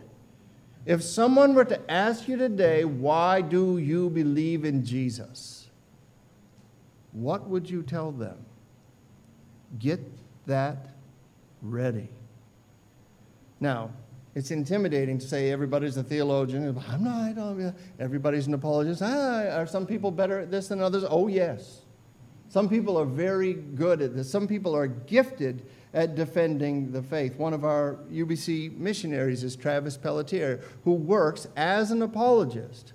If 0.86 1.02
someone 1.02 1.54
were 1.54 1.64
to 1.64 1.90
ask 1.90 2.28
you 2.28 2.36
today, 2.36 2.84
why 2.84 3.40
do 3.40 3.78
you 3.78 4.08
believe 4.08 4.64
in 4.64 4.84
Jesus? 4.84 5.68
What 7.12 7.48
would 7.48 7.68
you 7.68 7.82
tell 7.82 8.12
them? 8.12 8.38
Get 9.78 10.00
that 10.46 10.90
ready. 11.60 12.08
Now, 13.60 13.90
it's 14.34 14.50
intimidating 14.50 15.18
to 15.18 15.26
say 15.26 15.50
everybody's 15.50 15.96
a 15.96 16.02
theologian. 16.02 16.78
I'm 16.90 17.02
not. 17.02 17.74
Everybody's 17.98 18.46
an 18.46 18.54
apologist. 18.54 19.00
Ah, 19.02 19.48
are 19.56 19.66
some 19.66 19.86
people 19.86 20.10
better 20.10 20.40
at 20.40 20.50
this 20.50 20.68
than 20.68 20.80
others? 20.80 21.04
Oh, 21.08 21.26
yes. 21.26 21.80
Some 22.48 22.68
people 22.68 22.98
are 22.98 23.06
very 23.06 23.54
good 23.54 24.02
at 24.02 24.14
this. 24.14 24.30
Some 24.30 24.46
people 24.46 24.76
are 24.76 24.86
gifted 24.86 25.66
at 25.94 26.14
defending 26.14 26.92
the 26.92 27.02
faith. 27.02 27.36
One 27.36 27.54
of 27.54 27.64
our 27.64 27.98
UBC 28.12 28.76
missionaries 28.76 29.42
is 29.42 29.56
Travis 29.56 29.96
Pelletier, 29.96 30.60
who 30.84 30.92
works 30.92 31.48
as 31.56 31.90
an 31.90 32.02
apologist 32.02 32.92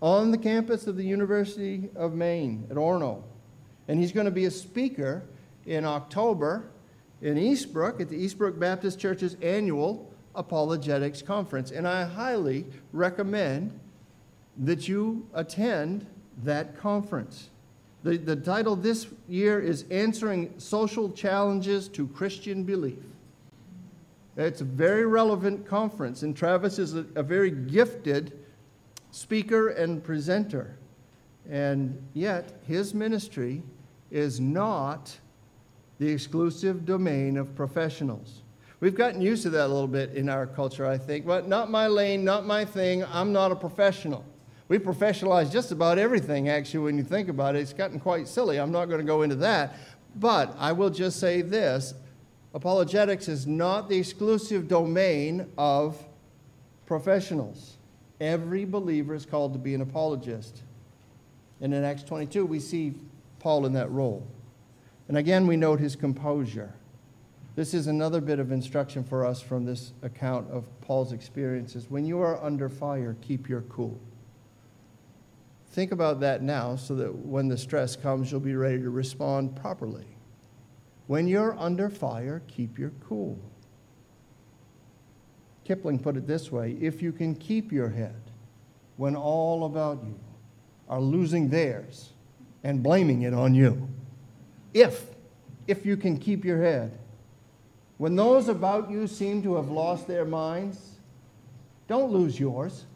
on 0.00 0.32
the 0.32 0.38
campus 0.38 0.88
of 0.88 0.96
the 0.96 1.04
University 1.04 1.88
of 1.94 2.14
Maine 2.14 2.66
at 2.68 2.76
Orono. 2.76 3.22
And 3.86 4.00
he's 4.00 4.10
going 4.10 4.24
to 4.24 4.32
be 4.32 4.46
a 4.46 4.50
speaker 4.50 5.22
in 5.64 5.84
October 5.84 6.71
in 7.22 7.36
Eastbrook 7.36 8.00
at 8.00 8.08
the 8.08 8.16
Eastbrook 8.16 8.58
Baptist 8.58 8.98
Church's 8.98 9.36
annual 9.40 10.12
apologetics 10.34 11.22
conference. 11.22 11.70
And 11.70 11.86
I 11.86 12.04
highly 12.04 12.66
recommend 12.92 13.78
that 14.58 14.88
you 14.88 15.26
attend 15.32 16.06
that 16.42 16.76
conference. 16.76 17.48
The, 18.02 18.16
the 18.16 18.36
title 18.36 18.74
this 18.74 19.06
year 19.28 19.60
is 19.60 19.84
Answering 19.90 20.52
Social 20.58 21.10
Challenges 21.12 21.88
to 21.88 22.08
Christian 22.08 22.64
Belief. 22.64 22.98
It's 24.36 24.60
a 24.60 24.64
very 24.64 25.06
relevant 25.06 25.66
conference, 25.66 26.22
and 26.22 26.36
Travis 26.36 26.78
is 26.78 26.96
a, 26.96 27.04
a 27.14 27.22
very 27.22 27.50
gifted 27.50 28.38
speaker 29.10 29.68
and 29.68 30.02
presenter. 30.02 30.76
And 31.48 32.02
yet, 32.14 32.60
his 32.66 32.94
ministry 32.94 33.62
is 34.10 34.40
not 34.40 35.16
the 36.02 36.10
exclusive 36.10 36.84
domain 36.84 37.36
of 37.36 37.54
professionals. 37.54 38.42
We've 38.80 38.96
gotten 38.96 39.20
used 39.20 39.44
to 39.44 39.50
that 39.50 39.66
a 39.66 39.72
little 39.72 39.86
bit 39.86 40.14
in 40.14 40.28
our 40.28 40.48
culture, 40.48 40.84
I 40.84 40.98
think. 40.98 41.24
But 41.24 41.46
not 41.46 41.70
my 41.70 41.86
lane, 41.86 42.24
not 42.24 42.44
my 42.44 42.64
thing. 42.64 43.04
I'm 43.04 43.32
not 43.32 43.52
a 43.52 43.54
professional. 43.54 44.24
We 44.66 44.80
professionalize 44.80 45.52
just 45.52 45.70
about 45.70 45.98
everything, 45.98 46.48
actually, 46.48 46.80
when 46.80 46.98
you 46.98 47.04
think 47.04 47.28
about 47.28 47.54
it. 47.54 47.60
It's 47.60 47.72
gotten 47.72 48.00
quite 48.00 48.26
silly. 48.26 48.58
I'm 48.58 48.72
not 48.72 48.86
going 48.86 48.98
to 48.98 49.06
go 49.06 49.22
into 49.22 49.36
that. 49.36 49.76
But 50.16 50.56
I 50.58 50.72
will 50.72 50.90
just 50.90 51.20
say 51.20 51.40
this 51.40 51.94
apologetics 52.52 53.28
is 53.28 53.46
not 53.46 53.88
the 53.88 53.96
exclusive 53.96 54.66
domain 54.66 55.46
of 55.56 56.04
professionals. 56.86 57.76
Every 58.20 58.64
believer 58.64 59.14
is 59.14 59.24
called 59.24 59.52
to 59.52 59.58
be 59.60 59.74
an 59.74 59.82
apologist. 59.82 60.62
And 61.60 61.72
in 61.72 61.84
Acts 61.84 62.02
22, 62.02 62.44
we 62.44 62.58
see 62.58 62.94
Paul 63.38 63.66
in 63.66 63.72
that 63.74 63.90
role. 63.92 64.26
And 65.12 65.18
again, 65.18 65.46
we 65.46 65.58
note 65.58 65.78
his 65.78 65.94
composure. 65.94 66.72
This 67.54 67.74
is 67.74 67.86
another 67.86 68.18
bit 68.18 68.38
of 68.38 68.50
instruction 68.50 69.04
for 69.04 69.26
us 69.26 69.42
from 69.42 69.66
this 69.66 69.92
account 70.00 70.50
of 70.50 70.64
Paul's 70.80 71.12
experiences. 71.12 71.90
When 71.90 72.06
you 72.06 72.20
are 72.20 72.42
under 72.42 72.70
fire, 72.70 73.14
keep 73.20 73.46
your 73.46 73.60
cool. 73.60 74.00
Think 75.72 75.92
about 75.92 76.20
that 76.20 76.40
now 76.40 76.76
so 76.76 76.94
that 76.94 77.14
when 77.14 77.48
the 77.48 77.58
stress 77.58 77.94
comes, 77.94 78.32
you'll 78.32 78.40
be 78.40 78.54
ready 78.54 78.78
to 78.78 78.88
respond 78.88 79.54
properly. 79.54 80.06
When 81.08 81.28
you're 81.28 81.58
under 81.58 81.90
fire, 81.90 82.40
keep 82.48 82.78
your 82.78 82.92
cool. 83.06 83.38
Kipling 85.64 85.98
put 85.98 86.16
it 86.16 86.26
this 86.26 86.50
way 86.50 86.78
if 86.80 87.02
you 87.02 87.12
can 87.12 87.34
keep 87.34 87.70
your 87.70 87.90
head 87.90 88.30
when 88.96 89.14
all 89.14 89.66
about 89.66 90.02
you 90.02 90.18
are 90.88 91.02
losing 91.02 91.50
theirs 91.50 92.14
and 92.64 92.82
blaming 92.82 93.20
it 93.20 93.34
on 93.34 93.54
you 93.54 93.91
if, 94.74 95.04
if 95.66 95.84
you 95.86 95.96
can 95.96 96.18
keep 96.18 96.44
your 96.44 96.62
head. 96.62 96.98
When 97.98 98.16
those 98.16 98.48
about 98.48 98.90
you 98.90 99.06
seem 99.06 99.42
to 99.42 99.54
have 99.56 99.68
lost 99.68 100.08
their 100.08 100.24
minds, 100.24 100.96
don't 101.88 102.10
lose 102.10 102.38
yours. 102.38 102.86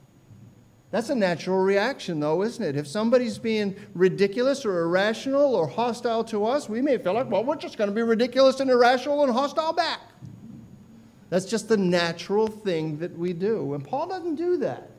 That's 0.91 1.11
a 1.11 1.15
natural 1.15 1.59
reaction, 1.59 2.21
though, 2.21 2.43
isn't 2.43 2.65
it? 2.65 2.77
If 2.77 2.87
somebody's 2.87 3.39
being 3.39 3.77
ridiculous 3.95 4.65
or 4.65 4.83
irrational 4.83 5.55
or 5.55 5.67
hostile 5.67 6.25
to 6.25 6.47
us, 6.47 6.69
we 6.69 6.81
may 6.81 6.97
feel 6.97 7.13
like, 7.13 7.31
well, 7.31 7.45
we're 7.45 7.57
just 7.57 7.77
going 7.77 7.91
to 7.91 7.95
be 7.95 8.03
ridiculous 8.03 8.61
and 8.61 8.71
irrational 8.71 9.23
and 9.25 9.33
hostile 9.33 9.73
back. 9.73 10.01
That's 11.29 11.45
just 11.45 11.69
the 11.69 11.77
natural 11.77 12.47
thing 12.47 12.99
that 12.99 13.17
we 13.19 13.33
do. 13.33 13.75
And 13.75 13.85
Paul 13.85 14.07
doesn't 14.07 14.37
do 14.37 14.57
that. 14.59 14.91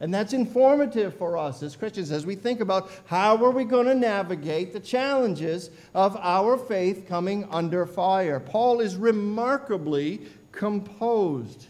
And 0.00 0.12
that's 0.12 0.34
informative 0.34 1.16
for 1.16 1.38
us 1.38 1.62
as 1.62 1.74
Christians 1.74 2.12
as 2.12 2.26
we 2.26 2.34
think 2.34 2.60
about 2.60 2.90
how 3.06 3.42
are 3.42 3.50
we 3.50 3.64
going 3.64 3.86
to 3.86 3.94
navigate 3.94 4.72
the 4.72 4.80
challenges 4.80 5.70
of 5.94 6.16
our 6.18 6.58
faith 6.58 7.06
coming 7.08 7.48
under 7.50 7.86
fire. 7.86 8.38
Paul 8.38 8.80
is 8.80 8.96
remarkably 8.96 10.20
composed. 10.52 11.66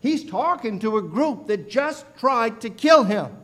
He's 0.00 0.24
talking 0.24 0.80
to 0.80 0.96
a 0.96 1.02
group 1.02 1.46
that 1.46 1.70
just 1.70 2.04
tried 2.16 2.60
to 2.62 2.70
kill 2.70 3.04
him. 3.04 3.36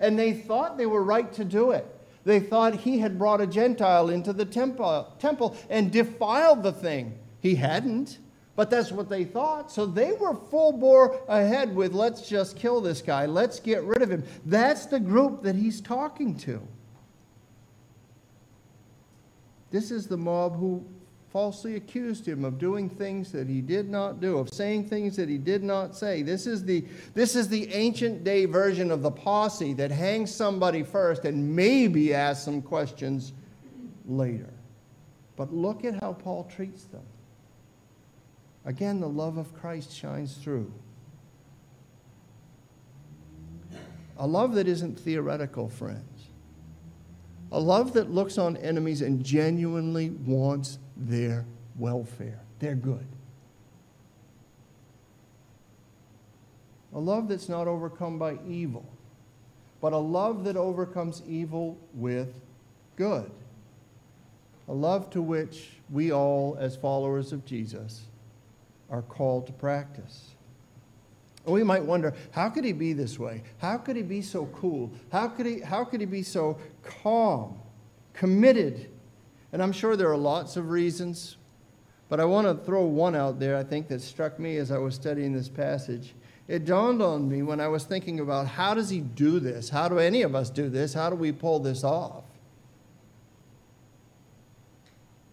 And 0.00 0.18
they 0.18 0.32
thought 0.32 0.76
they 0.76 0.86
were 0.86 1.04
right 1.04 1.32
to 1.34 1.44
do 1.44 1.70
it. 1.70 1.86
They 2.24 2.40
thought 2.40 2.74
he 2.74 2.98
had 2.98 3.18
brought 3.18 3.40
a 3.40 3.46
Gentile 3.46 4.10
into 4.10 4.32
the 4.32 4.44
temple, 4.44 5.12
temple 5.18 5.56
and 5.70 5.92
defiled 5.92 6.62
the 6.62 6.72
thing. 6.72 7.18
He 7.40 7.56
hadn't. 7.56 8.18
But 8.54 8.68
that's 8.68 8.92
what 8.92 9.08
they 9.08 9.24
thought. 9.24 9.72
So 9.72 9.86
they 9.86 10.12
were 10.12 10.34
full 10.34 10.72
bore 10.72 11.20
ahead 11.28 11.74
with, 11.74 11.94
let's 11.94 12.28
just 12.28 12.56
kill 12.56 12.80
this 12.80 13.00
guy, 13.00 13.26
let's 13.26 13.58
get 13.58 13.82
rid 13.82 14.02
of 14.02 14.10
him. 14.10 14.24
That's 14.44 14.86
the 14.86 15.00
group 15.00 15.42
that 15.42 15.56
he's 15.56 15.80
talking 15.80 16.36
to. 16.40 16.60
This 19.70 19.90
is 19.90 20.06
the 20.06 20.18
mob 20.18 20.58
who 20.58 20.84
falsely 21.30 21.76
accused 21.76 22.28
him 22.28 22.44
of 22.44 22.58
doing 22.58 22.90
things 22.90 23.32
that 23.32 23.48
he 23.48 23.62
did 23.62 23.88
not 23.88 24.20
do, 24.20 24.36
of 24.36 24.52
saying 24.52 24.86
things 24.86 25.16
that 25.16 25.30
he 25.30 25.38
did 25.38 25.62
not 25.62 25.96
say. 25.96 26.20
This 26.20 26.46
is 26.46 26.62
the, 26.62 26.84
this 27.14 27.34
is 27.34 27.48
the 27.48 27.72
ancient 27.72 28.22
day 28.22 28.44
version 28.44 28.90
of 28.90 29.00
the 29.00 29.10
posse 29.10 29.72
that 29.74 29.90
hangs 29.90 30.30
somebody 30.32 30.82
first 30.82 31.24
and 31.24 31.56
maybe 31.56 32.12
asks 32.12 32.44
some 32.44 32.60
questions 32.60 33.32
later. 34.04 34.52
But 35.36 35.54
look 35.54 35.86
at 35.86 35.98
how 36.02 36.12
Paul 36.12 36.44
treats 36.54 36.84
them. 36.84 37.02
Again, 38.64 39.00
the 39.00 39.08
love 39.08 39.38
of 39.38 39.54
Christ 39.54 39.94
shines 39.94 40.34
through. 40.34 40.72
A 44.18 44.26
love 44.26 44.54
that 44.54 44.68
isn't 44.68 44.98
theoretical, 44.98 45.68
friends. 45.68 46.28
A 47.50 47.58
love 47.58 47.92
that 47.94 48.10
looks 48.10 48.38
on 48.38 48.56
enemies 48.56 49.02
and 49.02 49.24
genuinely 49.24 50.10
wants 50.10 50.78
their 50.96 51.44
welfare, 51.76 52.40
their 52.60 52.74
good. 52.74 53.06
A 56.94 56.98
love 56.98 57.28
that's 57.28 57.48
not 57.48 57.66
overcome 57.66 58.18
by 58.18 58.38
evil, 58.46 58.86
but 59.80 59.92
a 59.92 59.98
love 59.98 60.44
that 60.44 60.56
overcomes 60.56 61.22
evil 61.26 61.78
with 61.94 62.40
good. 62.96 63.30
A 64.68 64.72
love 64.72 65.10
to 65.10 65.20
which 65.20 65.70
we 65.90 66.12
all, 66.12 66.56
as 66.60 66.76
followers 66.76 67.32
of 67.32 67.44
Jesus, 67.44 68.02
are 68.92 69.02
called 69.02 69.46
to 69.46 69.52
practice. 69.52 70.34
We 71.44 71.64
might 71.64 71.84
wonder, 71.84 72.14
how 72.30 72.50
could 72.50 72.64
he 72.64 72.72
be 72.72 72.92
this 72.92 73.18
way? 73.18 73.42
How 73.58 73.76
could 73.76 73.96
he 73.96 74.02
be 74.02 74.22
so 74.22 74.46
cool? 74.46 74.92
How 75.10 75.26
could 75.26 75.46
he, 75.46 75.58
how 75.58 75.84
could 75.84 75.98
he 75.98 76.06
be 76.06 76.22
so 76.22 76.58
calm, 76.84 77.58
committed? 78.12 78.88
And 79.52 79.60
I'm 79.60 79.72
sure 79.72 79.96
there 79.96 80.10
are 80.10 80.16
lots 80.16 80.56
of 80.56 80.70
reasons, 80.70 81.36
but 82.08 82.20
I 82.20 82.24
want 82.26 82.46
to 82.46 82.64
throw 82.64 82.84
one 82.84 83.16
out 83.16 83.40
there, 83.40 83.56
I 83.56 83.64
think, 83.64 83.88
that 83.88 84.02
struck 84.02 84.38
me 84.38 84.56
as 84.58 84.70
I 84.70 84.78
was 84.78 84.94
studying 84.94 85.32
this 85.32 85.48
passage. 85.48 86.14
It 86.46 86.64
dawned 86.64 87.02
on 87.02 87.28
me 87.28 87.42
when 87.42 87.60
I 87.60 87.68
was 87.68 87.84
thinking 87.84 88.20
about 88.20 88.46
how 88.46 88.74
does 88.74 88.90
he 88.90 89.00
do 89.00 89.40
this? 89.40 89.68
How 89.68 89.88
do 89.88 89.98
any 89.98 90.22
of 90.22 90.34
us 90.36 90.48
do 90.48 90.68
this? 90.68 90.94
How 90.94 91.10
do 91.10 91.16
we 91.16 91.32
pull 91.32 91.58
this 91.58 91.82
off? 91.82 92.24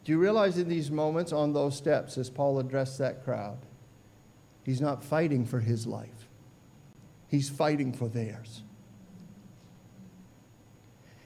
Do 0.04 0.12
you 0.12 0.18
realize 0.18 0.58
in 0.58 0.70
these 0.70 0.90
moments 0.90 1.32
on 1.32 1.54
those 1.54 1.76
steps, 1.76 2.18
as 2.18 2.30
Paul 2.30 2.60
addressed 2.60 2.98
that 2.98 3.24
crowd, 3.24 3.60
He's 4.70 4.82
not 4.82 5.04
fighting 5.04 5.46
for 5.46 5.60
his 5.60 5.88
life, 5.88 6.28
he's 7.28 7.50
fighting 7.50 7.92
for 7.92 8.08
theirs. 8.08 8.62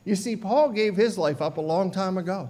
You 0.06 0.16
see, 0.16 0.38
Paul 0.38 0.70
gave 0.70 0.96
his 0.96 1.18
life 1.18 1.42
up 1.42 1.58
a 1.58 1.62
long 1.62 1.92
time 1.92 2.18
ago 2.18 2.50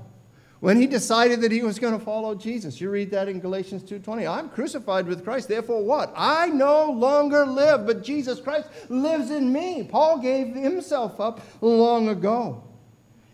when 0.59 0.77
he 0.77 0.85
decided 0.85 1.41
that 1.41 1.51
he 1.51 1.63
was 1.63 1.79
going 1.79 1.97
to 1.97 2.03
follow 2.03 2.35
Jesus. 2.35 2.79
You 2.79 2.91
read 2.91 3.09
that 3.09 3.27
in 3.27 3.39
Galatians 3.39 3.81
2:20. 3.83 4.27
I'm 4.27 4.49
crucified 4.49 5.07
with 5.07 5.23
Christ, 5.23 5.47
therefore 5.47 5.83
what? 5.83 6.13
I 6.15 6.49
no 6.49 6.91
longer 6.91 7.45
live, 7.45 7.87
but 7.87 8.03
Jesus 8.03 8.39
Christ 8.39 8.69
lives 8.89 9.31
in 9.31 9.51
me. 9.51 9.83
Paul 9.83 10.19
gave 10.19 10.53
himself 10.55 11.19
up 11.19 11.41
long 11.61 12.09
ago. 12.09 12.63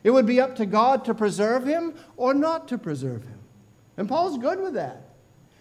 It 0.04 0.12
would 0.12 0.26
be 0.26 0.40
up 0.40 0.56
to 0.58 0.66
God 0.66 1.06
to 1.06 1.14
preserve 1.14 1.66
him 1.66 1.94
or 2.18 2.34
not 2.34 2.68
to 2.70 2.78
preserve 2.78 3.24
him. 3.24 3.40
And 3.98 4.08
Paul's 4.08 4.38
good 4.38 4.62
with 4.62 4.74
that. 4.76 5.10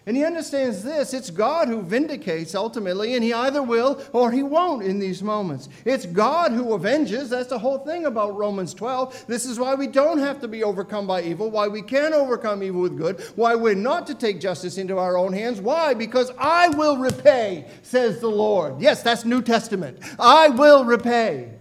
And 0.09 0.17
he 0.17 0.25
understands 0.25 0.81
this 0.81 1.13
it's 1.13 1.29
God 1.29 1.67
who 1.67 1.83
vindicates 1.83 2.55
ultimately, 2.55 3.13
and 3.13 3.23
he 3.23 3.31
either 3.31 3.61
will 3.61 4.01
or 4.11 4.31
he 4.31 4.41
won't 4.41 4.81
in 4.81 4.97
these 4.97 5.21
moments. 5.21 5.69
It's 5.85 6.07
God 6.07 6.51
who 6.51 6.73
avenges. 6.73 7.29
That's 7.29 7.49
the 7.49 7.59
whole 7.59 7.77
thing 7.77 8.07
about 8.07 8.35
Romans 8.35 8.73
12. 8.73 9.25
This 9.27 9.45
is 9.45 9.59
why 9.59 9.75
we 9.75 9.85
don't 9.85 10.17
have 10.17 10.41
to 10.41 10.47
be 10.47 10.63
overcome 10.63 11.05
by 11.05 11.21
evil, 11.21 11.51
why 11.51 11.67
we 11.67 11.83
can 11.83 12.15
overcome 12.15 12.63
evil 12.63 12.81
with 12.81 12.97
good, 12.97 13.21
why 13.35 13.53
we're 13.53 13.75
not 13.75 14.07
to 14.07 14.15
take 14.15 14.39
justice 14.39 14.79
into 14.79 14.97
our 14.97 15.15
own 15.15 15.31
hands. 15.31 15.61
Why? 15.61 15.93
Because 15.93 16.31
I 16.39 16.69
will 16.69 16.97
repay, 16.97 17.69
says 17.83 18.19
the 18.19 18.29
Lord. 18.29 18.81
Yes, 18.81 19.03
that's 19.03 19.25
New 19.25 19.43
Testament. 19.43 19.99
I 20.17 20.49
will 20.49 20.85
repay. 20.85 21.58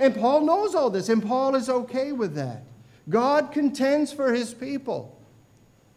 And 0.00 0.16
Paul 0.16 0.40
knows 0.40 0.74
all 0.74 0.88
this, 0.88 1.10
and 1.10 1.22
Paul 1.22 1.54
is 1.54 1.68
okay 1.68 2.12
with 2.12 2.34
that. 2.34 2.64
God 3.10 3.52
contends 3.52 4.10
for 4.10 4.32
his 4.32 4.54
people. 4.54 5.14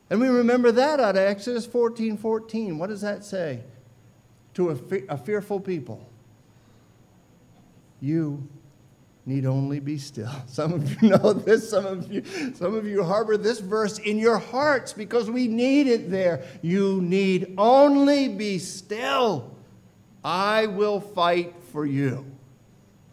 And 0.10 0.20
we 0.20 0.28
remember 0.28 0.74
that 0.74 1.00
out 1.00 1.16
of 1.16 1.22
Exodus 1.22 1.66
14 1.66 2.18
14. 2.18 2.78
What 2.78 2.90
does 2.90 3.00
that 3.00 3.24
say? 3.24 3.62
To 4.56 4.70
a, 4.70 4.76
fe- 4.76 5.06
a 5.08 5.18
fearful 5.18 5.60
people, 5.60 6.06
you 8.02 8.46
need 9.26 9.46
only 9.46 9.80
be 9.80 9.98
still. 9.98 10.30
Some 10.48 10.74
of 10.74 11.02
you 11.02 11.10
know 11.10 11.32
this, 11.32 11.70
some 11.70 11.86
of 11.86 12.12
you, 12.12 12.24
some 12.56 12.76
of 12.76 12.86
you 12.86 13.06
harbor 13.06 13.38
this 13.38 13.62
verse 13.62 14.00
in 14.00 14.20
your 14.20 14.38
hearts 14.38 14.92
because 14.92 15.32
we 15.32 15.48
need 15.48 15.88
it 15.88 16.12
there. 16.12 16.44
You 16.62 17.02
need 17.02 17.54
only 17.58 18.28
be 18.28 18.60
still. 18.60 19.56
I 20.26 20.68
will 20.68 21.00
fight 21.00 21.56
for 21.72 21.86
you. 21.86 22.33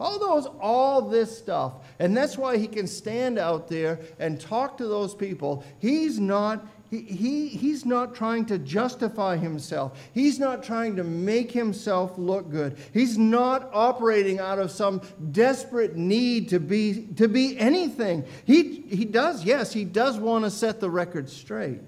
All 0.01 0.17
those, 0.17 0.47
all 0.59 1.03
this 1.03 1.37
stuff. 1.37 1.73
And 1.99 2.17
that's 2.17 2.35
why 2.35 2.57
he 2.57 2.67
can 2.67 2.87
stand 2.87 3.37
out 3.37 3.67
there 3.67 3.99
and 4.17 4.41
talk 4.41 4.77
to 4.79 4.87
those 4.87 5.13
people. 5.13 5.63
He's 5.77 6.19
not 6.19 6.65
he, 6.89 7.03
he, 7.03 7.47
he's 7.47 7.85
not 7.85 8.15
trying 8.15 8.45
to 8.47 8.57
justify 8.57 9.37
himself. 9.37 9.97
He's 10.13 10.39
not 10.39 10.61
trying 10.61 10.97
to 10.97 11.05
make 11.05 11.49
himself 11.49 12.17
look 12.17 12.49
good. 12.51 12.77
He's 12.93 13.17
not 13.17 13.69
operating 13.71 14.39
out 14.39 14.59
of 14.59 14.71
some 14.71 15.01
desperate 15.31 15.95
need 15.95 16.49
to 16.49 16.59
be, 16.59 17.07
to 17.15 17.29
be 17.29 17.57
anything. 17.57 18.25
He, 18.43 18.81
he 18.81 19.05
does, 19.05 19.45
yes, 19.45 19.71
he 19.71 19.85
does 19.85 20.19
want 20.19 20.43
to 20.43 20.51
set 20.51 20.81
the 20.81 20.89
record 20.89 21.29
straight. 21.29 21.79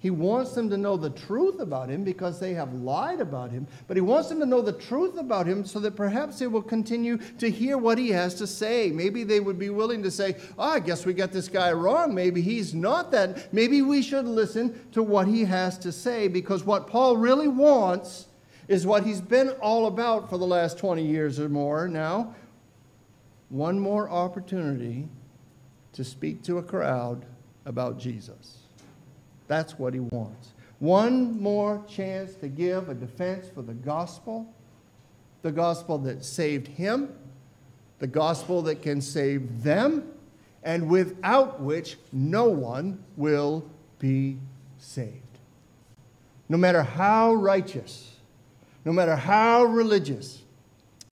He 0.00 0.10
wants 0.10 0.52
them 0.52 0.70
to 0.70 0.76
know 0.76 0.96
the 0.96 1.10
truth 1.10 1.58
about 1.58 1.88
him 1.88 2.04
because 2.04 2.38
they 2.38 2.54
have 2.54 2.72
lied 2.72 3.20
about 3.20 3.50
him, 3.50 3.66
but 3.88 3.96
he 3.96 4.00
wants 4.00 4.28
them 4.28 4.38
to 4.38 4.46
know 4.46 4.62
the 4.62 4.72
truth 4.72 5.18
about 5.18 5.46
him 5.46 5.64
so 5.64 5.80
that 5.80 5.96
perhaps 5.96 6.38
they 6.38 6.46
will 6.46 6.62
continue 6.62 7.16
to 7.38 7.50
hear 7.50 7.76
what 7.76 7.98
he 7.98 8.10
has 8.10 8.34
to 8.34 8.46
say. 8.46 8.90
Maybe 8.90 9.24
they 9.24 9.40
would 9.40 9.58
be 9.58 9.70
willing 9.70 10.04
to 10.04 10.10
say, 10.10 10.36
oh, 10.56 10.70
I 10.70 10.78
guess 10.78 11.04
we 11.04 11.14
got 11.14 11.32
this 11.32 11.48
guy 11.48 11.72
wrong. 11.72 12.14
Maybe 12.14 12.40
he's 12.40 12.74
not 12.74 13.10
that. 13.10 13.52
Maybe 13.52 13.82
we 13.82 14.02
should 14.02 14.26
listen 14.26 14.88
to 14.92 15.02
what 15.02 15.26
he 15.26 15.44
has 15.44 15.76
to 15.78 15.90
say 15.90 16.28
because 16.28 16.62
what 16.62 16.86
Paul 16.86 17.16
really 17.16 17.48
wants 17.48 18.28
is 18.68 18.86
what 18.86 19.04
he's 19.04 19.20
been 19.20 19.50
all 19.60 19.86
about 19.86 20.30
for 20.30 20.38
the 20.38 20.46
last 20.46 20.78
20 20.78 21.04
years 21.04 21.40
or 21.40 21.48
more 21.48 21.88
now 21.88 22.34
one 23.48 23.78
more 23.78 24.10
opportunity 24.10 25.08
to 25.92 26.04
speak 26.04 26.42
to 26.42 26.58
a 26.58 26.62
crowd 26.62 27.24
about 27.64 27.98
Jesus. 27.98 28.57
That's 29.48 29.78
what 29.78 29.94
he 29.94 30.00
wants. 30.00 30.52
One 30.78 31.40
more 31.40 31.82
chance 31.88 32.34
to 32.36 32.48
give 32.48 32.88
a 32.88 32.94
defense 32.94 33.46
for 33.52 33.62
the 33.62 33.74
gospel, 33.74 34.46
the 35.42 35.50
gospel 35.50 35.98
that 35.98 36.24
saved 36.24 36.68
him, 36.68 37.12
the 37.98 38.06
gospel 38.06 38.62
that 38.62 38.82
can 38.82 39.00
save 39.00 39.64
them, 39.64 40.12
and 40.62 40.88
without 40.88 41.60
which 41.60 41.96
no 42.12 42.48
one 42.48 43.02
will 43.16 43.68
be 43.98 44.38
saved. 44.78 45.14
No 46.48 46.56
matter 46.56 46.82
how 46.82 47.34
righteous, 47.34 48.16
no 48.84 48.92
matter 48.92 49.16
how 49.16 49.64
religious, 49.64 50.42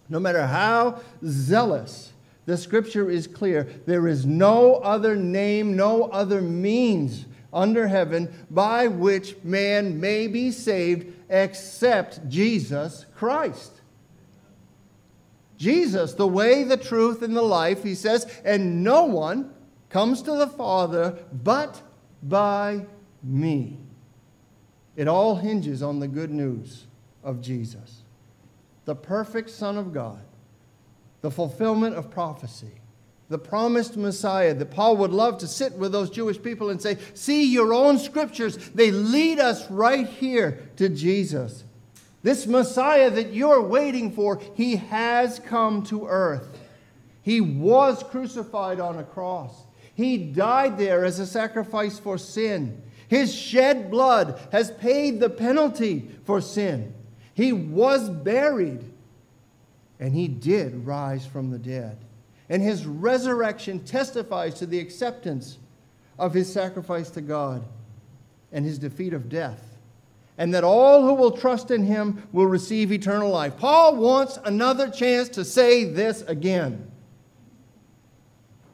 no 0.09 0.21
matter 0.21 0.47
how 0.47 1.01
zealous, 1.25 2.13
the 2.45 2.57
scripture 2.57 3.11
is 3.11 3.27
clear. 3.27 3.65
There 3.87 4.07
is 4.07 4.25
no 4.25 4.77
other 4.77 5.17
name, 5.17 5.77
no 5.77 6.05
other 6.05 6.41
means 6.41 7.27
under 7.57 7.89
heaven 7.89 8.47
by 8.51 8.87
which 8.87 9.35
man 9.43 9.99
may 9.99 10.27
be 10.27 10.51
saved 10.51 11.13
except 11.31 12.29
Jesus 12.29 13.07
Christ. 13.17 13.81
Jesus, 15.57 16.13
the 16.13 16.29
way, 16.29 16.65
the 16.65 16.77
truth, 16.77 17.23
and 17.23 17.35
the 17.35 17.43
life, 17.43 17.83
he 17.83 17.95
says, 17.95 18.31
and 18.45 18.85
no 18.85 19.05
one 19.05 19.55
comes 19.89 20.21
to 20.23 20.33
the 20.33 20.47
Father 20.47 21.19
but 21.33 21.81
by 22.23 22.85
me. 23.23 23.79
It 24.95 25.09
all 25.09 25.37
hinges 25.37 25.83
on 25.83 25.99
the 25.99 26.09
good 26.09 26.31
news 26.31 26.87
of 27.25 27.41
Jesus, 27.41 28.03
the 28.85 28.95
perfect 28.95 29.49
Son 29.49 29.79
of 29.79 29.95
God, 29.95 30.21
the 31.23 31.31
fulfillment 31.31 31.97
of 31.97 32.11
prophecy 32.11 32.81
the 33.29 33.39
promised 33.39 33.97
Messiah 33.97 34.55
that 34.55 34.71
Paul 34.71 34.97
would 34.99 35.11
love 35.11 35.39
to 35.39 35.49
sit 35.49 35.73
with 35.73 35.93
those 35.93 36.11
Jewish 36.11 36.41
people 36.41 36.71
and 36.71 36.81
say, 36.81 36.99
See, 37.15 37.53
your 37.53 37.75
own 37.75 37.99
scriptures, 37.99 38.57
they 38.71 38.91
lead 38.91 39.41
us 39.41 39.69
right 39.71 40.07
here 40.07 40.69
to 40.77 40.89
Jesus. 40.89 41.65
This 42.23 42.47
Messiah 42.47 43.11
that 43.11 43.33
you're 43.33 43.63
waiting 43.63 44.13
for, 44.13 44.41
he 44.55 44.77
has 44.77 45.41
come 45.41 45.83
to 45.85 46.07
earth. 46.07 46.59
He 47.23 47.41
was 47.41 48.05
crucified 48.05 48.79
on 48.79 48.99
a 48.99 49.05
cross, 49.05 49.55
he 49.95 50.19
died 50.19 50.79
there 50.79 51.05
as 51.05 51.19
a 51.19 51.27
sacrifice 51.27 51.99
for 51.99 52.19
sin. 52.19 52.83
His 53.09 53.33
shed 53.33 53.89
blood 53.91 54.41
has 54.51 54.73
paid 54.73 55.21
the 55.21 55.31
penalty 55.31 56.11
for 56.25 56.41
sin. 56.41 56.93
He 57.35 57.53
was 57.53 58.11
buried, 58.11 58.85
and 60.01 60.13
he 60.13 60.27
did 60.27 60.85
rise 60.85 61.25
from 61.25 61.53
the 61.53 61.59
dead 61.59 61.99
and 62.49 62.63
his 62.63 62.87
resurrection 62.87 63.85
testifies 63.85 64.55
to 64.55 64.67
the 64.67 64.79
acceptance 64.79 65.59
of 66.19 66.33
his 66.33 66.53
sacrifice 66.53 67.11
to 67.11 67.21
God 67.21 67.65
and 68.53 68.65
his 68.65 68.79
defeat 68.79 69.13
of 69.13 69.29
death, 69.29 69.77
and 70.39 70.55
that 70.55 70.65
all 70.65 71.03
who 71.03 71.15
will 71.15 71.33
trust 71.33 71.71
in 71.71 71.85
him 71.85 72.27
will 72.33 72.47
receive 72.47 72.93
eternal 72.93 73.31
life. 73.31 73.57
Paul 73.57 73.97
wants 73.97 74.39
another 74.45 74.89
chance 74.89 75.29
to 75.31 75.45
say 75.45 75.85
this 75.85 76.23
again. 76.23 76.91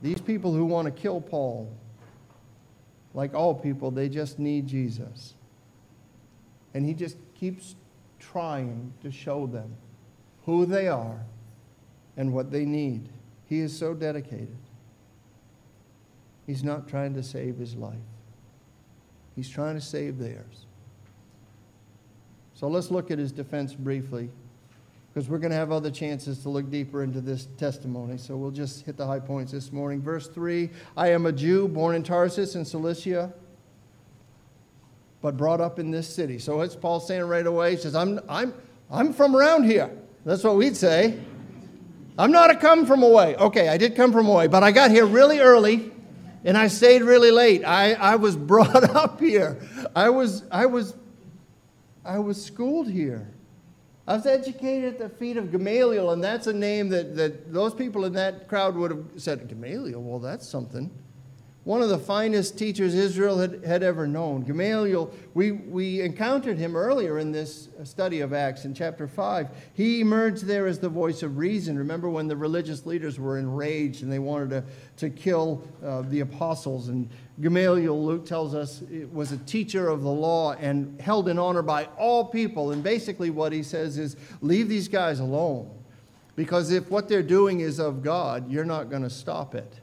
These 0.02 0.20
people 0.20 0.52
who 0.52 0.64
want 0.64 0.86
to 0.86 0.90
kill 0.90 1.20
Paul, 1.20 1.72
like 3.14 3.34
all 3.34 3.54
people, 3.54 3.90
they 3.90 4.08
just 4.08 4.38
need 4.38 4.66
Jesus. 4.66 5.34
And 6.74 6.84
he 6.84 6.94
just 6.94 7.16
keeps 7.34 7.76
trying 8.18 8.92
to 9.02 9.10
show 9.10 9.46
them 9.46 9.76
who 10.44 10.66
they 10.66 10.88
are 10.88 11.20
and 12.16 12.32
what 12.32 12.50
they 12.50 12.64
need. 12.64 13.08
He 13.52 13.60
is 13.60 13.78
so 13.78 13.92
dedicated. 13.92 14.56
He's 16.46 16.64
not 16.64 16.88
trying 16.88 17.12
to 17.12 17.22
save 17.22 17.58
his 17.58 17.74
life, 17.74 18.08
he's 19.36 19.50
trying 19.50 19.74
to 19.74 19.80
save 19.82 20.16
theirs. 20.16 20.64
So 22.54 22.66
let's 22.66 22.90
look 22.90 23.10
at 23.10 23.18
his 23.18 23.30
defense 23.30 23.74
briefly, 23.74 24.30
because 25.12 25.28
we're 25.28 25.36
going 25.36 25.50
to 25.50 25.56
have 25.58 25.70
other 25.70 25.90
chances 25.90 26.38
to 26.44 26.48
look 26.48 26.70
deeper 26.70 27.02
into 27.02 27.20
this 27.20 27.46
testimony. 27.58 28.16
So 28.16 28.38
we'll 28.38 28.52
just 28.52 28.86
hit 28.86 28.96
the 28.96 29.06
high 29.06 29.20
points 29.20 29.52
this 29.52 29.70
morning. 29.70 30.00
Verse 30.00 30.28
3 30.28 30.70
I 30.96 31.08
am 31.08 31.26
a 31.26 31.32
Jew 31.32 31.68
born 31.68 31.94
in 31.94 32.02
Tarsus 32.02 32.54
in 32.54 32.64
Cilicia, 32.64 33.34
but 35.20 35.36
brought 35.36 35.60
up 35.60 35.78
in 35.78 35.90
this 35.90 36.08
city. 36.08 36.38
So 36.38 36.62
it's 36.62 36.74
Paul 36.74 37.00
saying 37.00 37.24
right 37.24 37.46
away, 37.46 37.72
he 37.72 37.76
says, 37.76 37.94
I'm, 37.94 38.18
I'm, 38.30 38.54
I'm 38.90 39.12
from 39.12 39.36
around 39.36 39.64
here. 39.64 39.94
That's 40.24 40.42
what 40.42 40.56
we'd 40.56 40.74
say. 40.74 41.20
I'm 42.18 42.30
not 42.30 42.50
a 42.50 42.56
come 42.56 42.86
from 42.86 43.02
away. 43.02 43.36
Okay, 43.36 43.68
I 43.68 43.76
did 43.76 43.96
come 43.96 44.12
from 44.12 44.26
away, 44.26 44.46
but 44.46 44.62
I 44.62 44.70
got 44.70 44.90
here 44.90 45.06
really 45.06 45.40
early 45.40 45.92
and 46.44 46.58
I 46.58 46.68
stayed 46.68 47.02
really 47.02 47.30
late. 47.30 47.64
I, 47.64 47.92
I 47.94 48.16
was 48.16 48.36
brought 48.52 48.84
up 48.94 49.20
here. 49.20 49.60
I 49.94 50.10
was, 50.10 50.44
I, 50.50 50.66
was, 50.66 50.94
I 52.04 52.18
was 52.18 52.42
schooled 52.42 52.90
here. 52.90 53.28
I 54.06 54.16
was 54.16 54.26
educated 54.26 54.94
at 54.94 54.98
the 54.98 55.08
feet 55.08 55.36
of 55.36 55.52
Gamaliel, 55.52 56.10
and 56.10 56.22
that's 56.22 56.48
a 56.48 56.52
name 56.52 56.88
that, 56.88 57.14
that 57.14 57.52
those 57.52 57.72
people 57.72 58.04
in 58.04 58.12
that 58.14 58.48
crowd 58.48 58.74
would 58.74 58.90
have 58.90 59.04
said, 59.16 59.46
Gamaliel, 59.48 60.02
well, 60.02 60.18
that's 60.18 60.46
something 60.48 60.90
one 61.64 61.80
of 61.80 61.88
the 61.88 61.98
finest 61.98 62.58
teachers 62.58 62.92
Israel 62.92 63.38
had, 63.38 63.64
had 63.64 63.84
ever 63.84 64.04
known. 64.08 64.42
Gamaliel, 64.42 65.14
we, 65.32 65.52
we 65.52 66.00
encountered 66.00 66.58
him 66.58 66.74
earlier 66.74 67.20
in 67.20 67.30
this 67.30 67.68
study 67.84 68.18
of 68.18 68.32
Acts 68.32 68.64
in 68.64 68.74
chapter 68.74 69.06
5. 69.06 69.48
He 69.72 70.00
emerged 70.00 70.44
there 70.44 70.66
as 70.66 70.80
the 70.80 70.88
voice 70.88 71.22
of 71.22 71.38
reason. 71.38 71.78
Remember 71.78 72.08
when 72.08 72.26
the 72.26 72.36
religious 72.36 72.84
leaders 72.84 73.20
were 73.20 73.38
enraged 73.38 74.02
and 74.02 74.10
they 74.10 74.18
wanted 74.18 74.50
to, 74.50 74.64
to 74.96 75.10
kill 75.10 75.62
uh, 75.84 76.02
the 76.02 76.20
apostles? 76.20 76.88
And 76.88 77.08
Gamaliel, 77.40 78.04
Luke 78.04 78.26
tells 78.26 78.56
us, 78.56 78.82
was 79.12 79.30
a 79.30 79.38
teacher 79.38 79.88
of 79.88 80.02
the 80.02 80.10
law 80.10 80.54
and 80.54 81.00
held 81.00 81.28
in 81.28 81.38
honor 81.38 81.62
by 81.62 81.84
all 81.96 82.24
people. 82.24 82.72
And 82.72 82.82
basically, 82.82 83.30
what 83.30 83.52
he 83.52 83.62
says 83.62 83.98
is 83.98 84.16
leave 84.40 84.68
these 84.68 84.88
guys 84.88 85.20
alone. 85.20 85.70
Because 86.34 86.72
if 86.72 86.90
what 86.90 87.08
they're 87.08 87.22
doing 87.22 87.60
is 87.60 87.78
of 87.78 88.02
God, 88.02 88.50
you're 88.50 88.64
not 88.64 88.90
going 88.90 89.02
to 89.02 89.10
stop 89.10 89.54
it. 89.54 89.81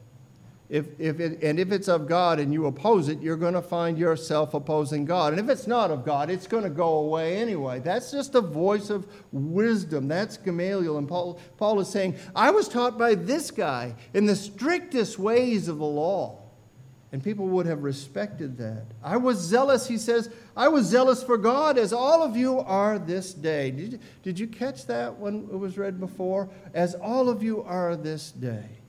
If, 0.70 0.86
if 1.00 1.18
it, 1.18 1.42
and 1.42 1.58
if 1.58 1.72
it's 1.72 1.88
of 1.88 2.06
God 2.06 2.38
and 2.38 2.52
you 2.52 2.66
oppose 2.66 3.08
it, 3.08 3.20
you're 3.20 3.36
going 3.36 3.54
to 3.54 3.62
find 3.62 3.98
yourself 3.98 4.54
opposing 4.54 5.04
God. 5.04 5.32
And 5.32 5.40
if 5.40 5.48
it's 5.48 5.66
not 5.66 5.90
of 5.90 6.04
God, 6.04 6.30
it's 6.30 6.46
going 6.46 6.62
to 6.62 6.70
go 6.70 6.98
away 6.98 7.38
anyway. 7.38 7.80
That's 7.80 8.12
just 8.12 8.36
a 8.36 8.40
voice 8.40 8.88
of 8.88 9.08
wisdom. 9.32 10.06
That's 10.06 10.36
Gamaliel. 10.36 10.96
And 10.96 11.08
Paul, 11.08 11.40
Paul 11.56 11.80
is 11.80 11.88
saying, 11.88 12.14
I 12.36 12.52
was 12.52 12.68
taught 12.68 12.96
by 12.96 13.16
this 13.16 13.50
guy 13.50 13.96
in 14.14 14.26
the 14.26 14.36
strictest 14.36 15.18
ways 15.18 15.66
of 15.66 15.78
the 15.78 15.84
law. 15.84 16.38
And 17.10 17.20
people 17.20 17.48
would 17.48 17.66
have 17.66 17.82
respected 17.82 18.56
that. 18.58 18.84
I 19.02 19.16
was 19.16 19.38
zealous, 19.38 19.88
he 19.88 19.98
says, 19.98 20.30
I 20.56 20.68
was 20.68 20.86
zealous 20.86 21.24
for 21.24 21.36
God 21.36 21.78
as 21.78 21.92
all 21.92 22.22
of 22.22 22.36
you 22.36 22.60
are 22.60 23.00
this 23.00 23.34
day. 23.34 23.72
Did 23.72 23.92
you, 23.92 23.98
did 24.22 24.38
you 24.38 24.46
catch 24.46 24.86
that 24.86 25.18
when 25.18 25.48
it 25.50 25.58
was 25.58 25.76
read 25.76 25.98
before? 25.98 26.48
As 26.72 26.94
all 26.94 27.28
of 27.28 27.42
you 27.42 27.64
are 27.64 27.96
this 27.96 28.30
day 28.30 28.79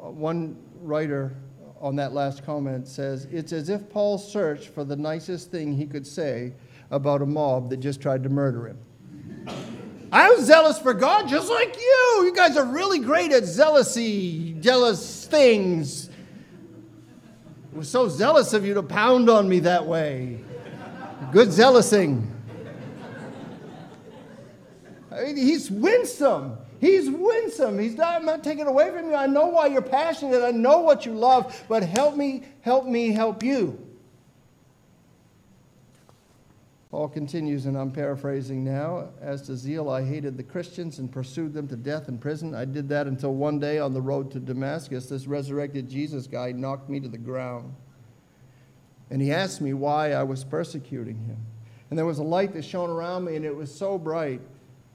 Uh, 0.00 0.10
one 0.10 0.56
writer 0.80 1.34
on 1.80 1.96
that 1.96 2.12
last 2.12 2.44
comment 2.44 2.86
says 2.86 3.26
it's 3.30 3.52
as 3.52 3.68
if 3.68 3.88
Paul 3.90 4.18
searched 4.18 4.68
for 4.68 4.84
the 4.84 4.96
nicest 4.96 5.50
thing 5.50 5.74
he 5.74 5.86
could 5.86 6.06
say 6.06 6.52
about 6.90 7.22
a 7.22 7.26
mob 7.26 7.70
that 7.70 7.78
just 7.78 8.00
tried 8.00 8.22
to 8.22 8.28
murder 8.28 8.68
him. 8.68 8.78
I 10.12 10.30
was 10.30 10.44
zealous 10.44 10.78
for 10.78 10.92
God 10.92 11.28
just 11.28 11.48
like 11.48 11.76
you. 11.76 12.22
You 12.24 12.32
guys 12.34 12.56
are 12.56 12.64
really 12.64 12.98
great 12.98 13.32
at 13.32 13.44
zealousy, 13.44 14.60
jealous 14.60 15.26
things. 15.26 16.10
I 17.72 17.78
was 17.78 17.88
so 17.88 18.08
zealous 18.08 18.52
of 18.52 18.64
you 18.64 18.74
to 18.74 18.82
pound 18.82 19.30
on 19.30 19.48
me 19.48 19.60
that 19.60 19.86
way. 19.86 20.40
Good 21.30 21.52
zealousing. 21.52 22.28
I 25.12 25.22
mean, 25.24 25.36
he's 25.36 25.70
winsome. 25.70 26.58
He's 26.80 27.10
winsome. 27.10 27.78
He's 27.78 27.94
not, 27.94 28.16
I'm 28.16 28.24
not 28.24 28.42
taking 28.42 28.66
away 28.66 28.90
from 28.90 29.10
you. 29.10 29.14
I 29.14 29.26
know 29.26 29.48
why 29.48 29.66
you're 29.66 29.82
passionate. 29.82 30.42
I 30.42 30.50
know 30.50 30.80
what 30.80 31.04
you 31.04 31.12
love, 31.12 31.62
but 31.68 31.82
help 31.82 32.16
me, 32.16 32.44
help 32.62 32.86
me 32.86 33.12
help 33.12 33.42
you. 33.42 33.86
Paul 36.90 37.08
continues, 37.08 37.66
and 37.66 37.76
I'm 37.76 37.92
paraphrasing 37.92 38.64
now. 38.64 39.10
As 39.20 39.42
to 39.42 39.56
zeal, 39.56 39.90
I 39.90 40.02
hated 40.02 40.36
the 40.36 40.42
Christians 40.42 40.98
and 40.98 41.12
pursued 41.12 41.52
them 41.52 41.68
to 41.68 41.76
death 41.76 42.08
in 42.08 42.18
prison. 42.18 42.54
I 42.54 42.64
did 42.64 42.88
that 42.88 43.06
until 43.06 43.34
one 43.34 43.60
day 43.60 43.78
on 43.78 43.92
the 43.92 44.00
road 44.00 44.32
to 44.32 44.40
Damascus, 44.40 45.06
this 45.06 45.26
resurrected 45.26 45.88
Jesus 45.88 46.26
guy 46.26 46.50
knocked 46.50 46.88
me 46.88 46.98
to 46.98 47.08
the 47.08 47.18
ground. 47.18 47.74
And 49.10 49.20
he 49.20 49.32
asked 49.32 49.60
me 49.60 49.74
why 49.74 50.12
I 50.12 50.22
was 50.22 50.42
persecuting 50.42 51.18
him. 51.26 51.36
And 51.90 51.98
there 51.98 52.06
was 52.06 52.18
a 52.18 52.24
light 52.24 52.54
that 52.54 52.64
shone 52.64 52.90
around 52.90 53.24
me, 53.24 53.36
and 53.36 53.44
it 53.44 53.54
was 53.54 53.72
so 53.72 53.98
bright 53.98 54.40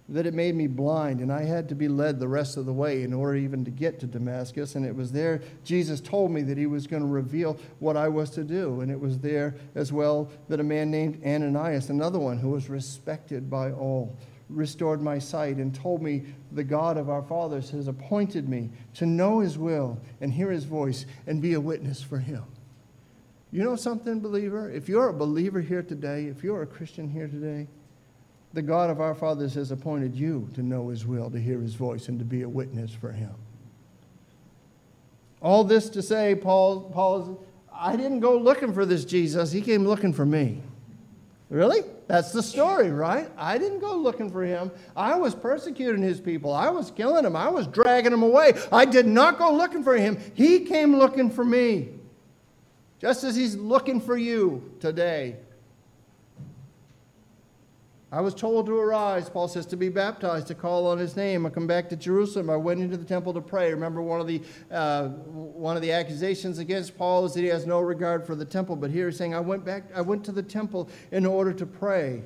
that 0.07 0.27
it 0.27 0.35
made 0.35 0.53
me 0.53 0.67
blind, 0.67 1.19
and 1.19 1.31
I 1.31 1.43
had 1.43 1.67
to 1.69 1.75
be 1.75 1.87
led 1.87 2.19
the 2.19 2.27
rest 2.27 2.57
of 2.57 2.67
the 2.67 2.73
way 2.73 3.01
in 3.01 3.11
order 3.11 3.35
even 3.35 3.65
to 3.65 3.71
get 3.71 3.99
to 4.01 4.07
Damascus. 4.07 4.75
And 4.75 4.85
it 4.85 4.95
was 4.95 5.11
there 5.11 5.41
Jesus 5.63 5.99
told 5.99 6.31
me 6.31 6.43
that 6.43 6.57
he 6.57 6.67
was 6.67 6.85
going 6.85 7.01
to 7.01 7.07
reveal 7.07 7.57
what 7.79 7.97
I 7.97 8.07
was 8.07 8.29
to 8.31 8.43
do. 8.43 8.81
And 8.81 8.91
it 8.91 8.99
was 8.99 9.17
there 9.19 9.55
as 9.73 9.91
well 9.91 10.29
that 10.47 10.59
a 10.59 10.63
man 10.63 10.91
named 10.91 11.23
Ananias, 11.25 11.89
another 11.89 12.19
one 12.19 12.37
who 12.37 12.49
was 12.49 12.69
respected 12.69 13.49
by 13.49 13.71
all, 13.71 14.15
restored 14.47 15.01
my 15.01 15.17
sight 15.17 15.57
and 15.57 15.73
told 15.73 16.03
me 16.03 16.23
the 16.51 16.63
God 16.63 16.97
of 16.97 17.09
our 17.09 17.23
fathers 17.23 17.71
has 17.71 17.87
appointed 17.87 18.47
me 18.47 18.69
to 18.93 19.07
know 19.07 19.39
his 19.39 19.57
will 19.57 19.99
and 20.21 20.31
hear 20.31 20.51
his 20.51 20.65
voice 20.65 21.07
and 21.25 21.41
be 21.41 21.53
a 21.53 21.61
witness 21.61 22.03
for 22.03 22.19
him. 22.19 22.43
You 23.51 23.63
know 23.63 23.75
something, 23.75 24.19
believer? 24.19 24.69
If 24.69 24.87
you're 24.87 25.09
a 25.09 25.13
believer 25.13 25.61
here 25.61 25.81
today, 25.81 26.25
if 26.25 26.43
you're 26.43 26.61
a 26.61 26.67
Christian 26.67 27.09
here 27.09 27.27
today, 27.27 27.67
the 28.55 28.61
God 28.61 28.89
of 28.89 29.01
our 29.01 29.13
fathers 29.13 29.53
has 29.55 29.71
appointed 29.71 30.15
you 30.15 30.49
to 30.53 30.63
know 30.63 30.87
his 30.87 31.05
will, 31.05 31.29
to 31.29 31.37
hear 31.37 31.59
his 31.59 31.75
voice, 31.75 32.07
and 32.07 32.17
to 32.19 32.25
be 32.25 32.41
a 32.43 32.49
witness 32.49 32.93
for 32.93 33.11
him. 33.11 33.33
All 35.41 35.65
this 35.65 35.89
to 35.89 36.01
say, 36.01 36.35
Paul, 36.35 36.89
Paul, 36.89 37.43
I 37.71 37.97
didn't 37.97 38.21
go 38.21 38.37
looking 38.37 38.73
for 38.73 38.85
this 38.85 39.03
Jesus. 39.03 39.51
He 39.51 39.61
came 39.61 39.85
looking 39.85 40.13
for 40.13 40.25
me. 40.25 40.61
Really? 41.49 41.81
That's 42.07 42.31
the 42.31 42.41
story, 42.41 42.91
right? 42.91 43.29
I 43.37 43.57
didn't 43.57 43.79
go 43.79 43.97
looking 43.97 44.31
for 44.31 44.43
him. 44.45 44.71
I 44.95 45.15
was 45.15 45.35
persecuting 45.35 46.01
his 46.01 46.21
people. 46.21 46.53
I 46.53 46.69
was 46.69 46.91
killing 46.91 47.23
them. 47.23 47.35
I 47.35 47.49
was 47.49 47.67
dragging 47.67 48.11
them 48.11 48.23
away. 48.23 48.53
I 48.71 48.85
did 48.85 49.05
not 49.05 49.37
go 49.37 49.53
looking 49.53 49.83
for 49.83 49.97
him. 49.97 50.17
He 50.33 50.61
came 50.61 50.95
looking 50.95 51.29
for 51.29 51.43
me. 51.43 51.89
Just 52.99 53.25
as 53.25 53.35
he's 53.35 53.57
looking 53.57 53.99
for 53.99 54.15
you 54.15 54.71
today. 54.79 55.35
I 58.11 58.21
was 58.21 58.35
told 58.35 58.67
to 58.67 58.77
arise, 58.77 59.29
Paul 59.29 59.47
says, 59.47 59.65
to 59.67 59.75
be 59.75 59.89
baptized, 59.89 60.47
to 60.47 60.55
call 60.55 60.87
on 60.87 60.97
his 60.97 61.15
name. 61.15 61.45
I 61.45 61.49
come 61.49 61.67
back 61.67 61.89
to 61.89 61.95
Jerusalem. 61.95 62.49
I 62.49 62.55
went 62.55 62.79
into 62.79 62.97
the 62.97 63.05
temple 63.05 63.33
to 63.33 63.41
pray. 63.41 63.71
Remember, 63.71 64.01
one 64.01 64.21
of 64.21 64.27
the, 64.27 64.41
uh, 64.71 65.07
one 65.09 65.75
of 65.75 65.81
the 65.81 65.91
accusations 65.91 66.59
against 66.59 66.97
Paul 66.97 67.25
is 67.25 67.33
that 67.33 67.41
he 67.41 67.47
has 67.47 67.65
no 67.65 67.79
regard 67.79 68.25
for 68.25 68.35
the 68.35 68.45
temple. 68.45 68.75
But 68.75 68.91
here 68.91 69.09
he's 69.09 69.17
saying, 69.17 69.33
I 69.33 69.39
went 69.39 69.65
back, 69.65 69.83
I 69.93 70.01
went 70.01 70.23
to 70.25 70.31
the 70.31 70.43
temple 70.43 70.89
in 71.11 71.25
order 71.25 71.51
to 71.53 71.65
pray. 71.65 72.23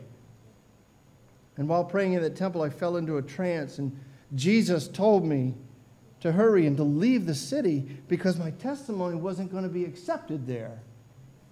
And 1.57 1.67
while 1.67 1.85
praying 1.85 2.13
in 2.13 2.21
the 2.21 2.29
temple, 2.29 2.61
I 2.61 2.69
fell 2.69 2.97
into 2.97 3.17
a 3.17 3.21
trance. 3.21 3.79
And 3.79 3.97
Jesus 4.35 4.87
told 4.87 5.25
me 5.25 5.55
to 6.19 6.33
hurry 6.33 6.67
and 6.67 6.75
to 6.77 6.83
leave 6.83 7.25
the 7.25 7.35
city 7.35 7.97
because 8.07 8.37
my 8.37 8.51
testimony 8.51 9.15
wasn't 9.15 9.51
going 9.51 9.63
to 9.63 9.69
be 9.69 9.85
accepted 9.85 10.45
there. 10.45 10.81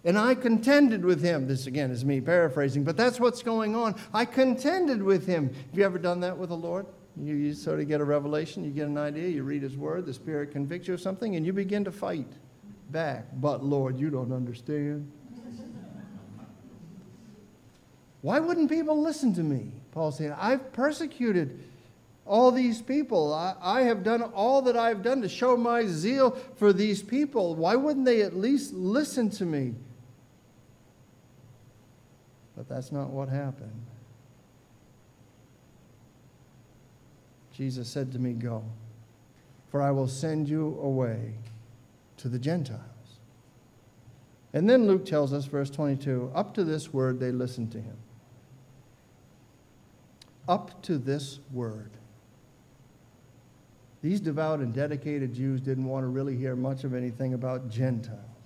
And 0.04 0.18
I 0.18 0.36
contended 0.36 1.04
with 1.04 1.22
him. 1.22 1.48
This 1.48 1.68
again 1.68 1.92
is 1.92 2.06
me 2.06 2.22
paraphrasing, 2.22 2.84
but 2.84 2.96
that's 2.96 3.20
what's 3.20 3.44
going 3.44 3.76
on. 3.76 3.96
I 4.14 4.26
contended 4.26 5.02
with 5.04 5.26
him. 5.26 5.50
Have 5.50 5.78
you 5.78 5.84
ever 5.84 5.98
done 5.98 6.22
that 6.22 6.38
with 6.38 6.50
the 6.50 6.58
Lord? 6.58 6.86
You, 7.20 7.34
you 7.36 7.54
sort 7.54 7.80
of 7.80 7.88
get 7.88 8.00
a 8.00 8.06
revelation, 8.06 8.64
you 8.64 8.70
get 8.70 8.88
an 8.88 8.98
idea, 8.98 9.28
you 9.28 9.44
read 9.44 9.64
his 9.64 9.76
word, 9.76 10.06
the 10.06 10.14
Spirit 10.14 10.52
convicts 10.52 10.88
you 10.88 10.94
of 10.94 11.02
something, 11.02 11.36
and 11.36 11.46
you 11.46 11.52
begin 11.52 11.84
to 11.86 11.92
fight 11.92 12.28
back. 12.92 13.26
But 13.34 13.64
Lord, 13.64 14.00
you 14.00 14.10
don't 14.10 14.32
understand. 14.32 15.12
Why 18.22 18.40
wouldn't 18.40 18.70
people 18.70 19.02
listen 19.02 19.34
to 19.36 19.44
me? 19.44 19.72
Paul 19.92 20.12
saying, 20.12 20.34
I've 20.38 20.74
persecuted 20.74 21.64
all 22.26 22.52
these 22.52 22.82
people. 22.82 23.34
I, 23.34 23.56
I, 23.62 23.82
have 23.84 24.04
done 24.04 24.22
all 24.22 24.62
that 24.64 24.76
I've 24.76 25.02
done 25.02 25.22
to 25.22 25.30
show 25.30 25.56
my 25.56 25.86
zeal 25.86 26.32
for 26.56 26.74
these 26.74 27.02
people. 27.02 27.56
Why 27.56 27.76
wouldn't 27.76 28.06
they 28.06 28.22
at 28.22 28.36
least 28.36 28.74
listen 28.74 29.30
to 29.32 29.46
me? 29.46 29.76
But 32.58 32.68
that's 32.68 32.92
not 32.92 33.12
what 33.12 33.30
happened. 33.30 33.86
Jesus 37.54 37.88
said 37.88 38.12
to 38.14 38.20
me, 38.20 38.34
Go, 38.34 38.64
for 39.70 39.82
I 39.82 39.92
will 39.92 40.08
send 40.08 40.50
you 40.50 40.78
away 40.82 41.36
to 42.18 42.28
the 42.28 42.40
Gentiles. 42.40 42.82
And 44.54 44.68
then 44.68 44.88
Luke 44.88 45.06
tells 45.06 45.34
us, 45.34 45.46
verse 45.46 45.70
22 45.70 46.32
up 46.34 46.56
to 46.56 46.64
this 46.64 46.92
word 46.92 47.20
they 47.20 47.32
listened 47.32 47.72
to 47.74 47.78
him. 47.78 47.98
Up 50.48 50.82
to 50.84 50.98
this 50.98 51.40
word. 51.52 51.92
These 54.02 54.20
devout 54.20 54.60
and 54.60 54.74
dedicated 54.74 55.34
Jews 55.34 55.62
didn't 55.62 55.86
want 55.86 56.04
to 56.04 56.08
really 56.08 56.36
hear 56.36 56.56
much 56.56 56.84
of 56.84 56.96
anything 56.96 57.34
about 57.34 57.70
Gentiles. 57.70 58.37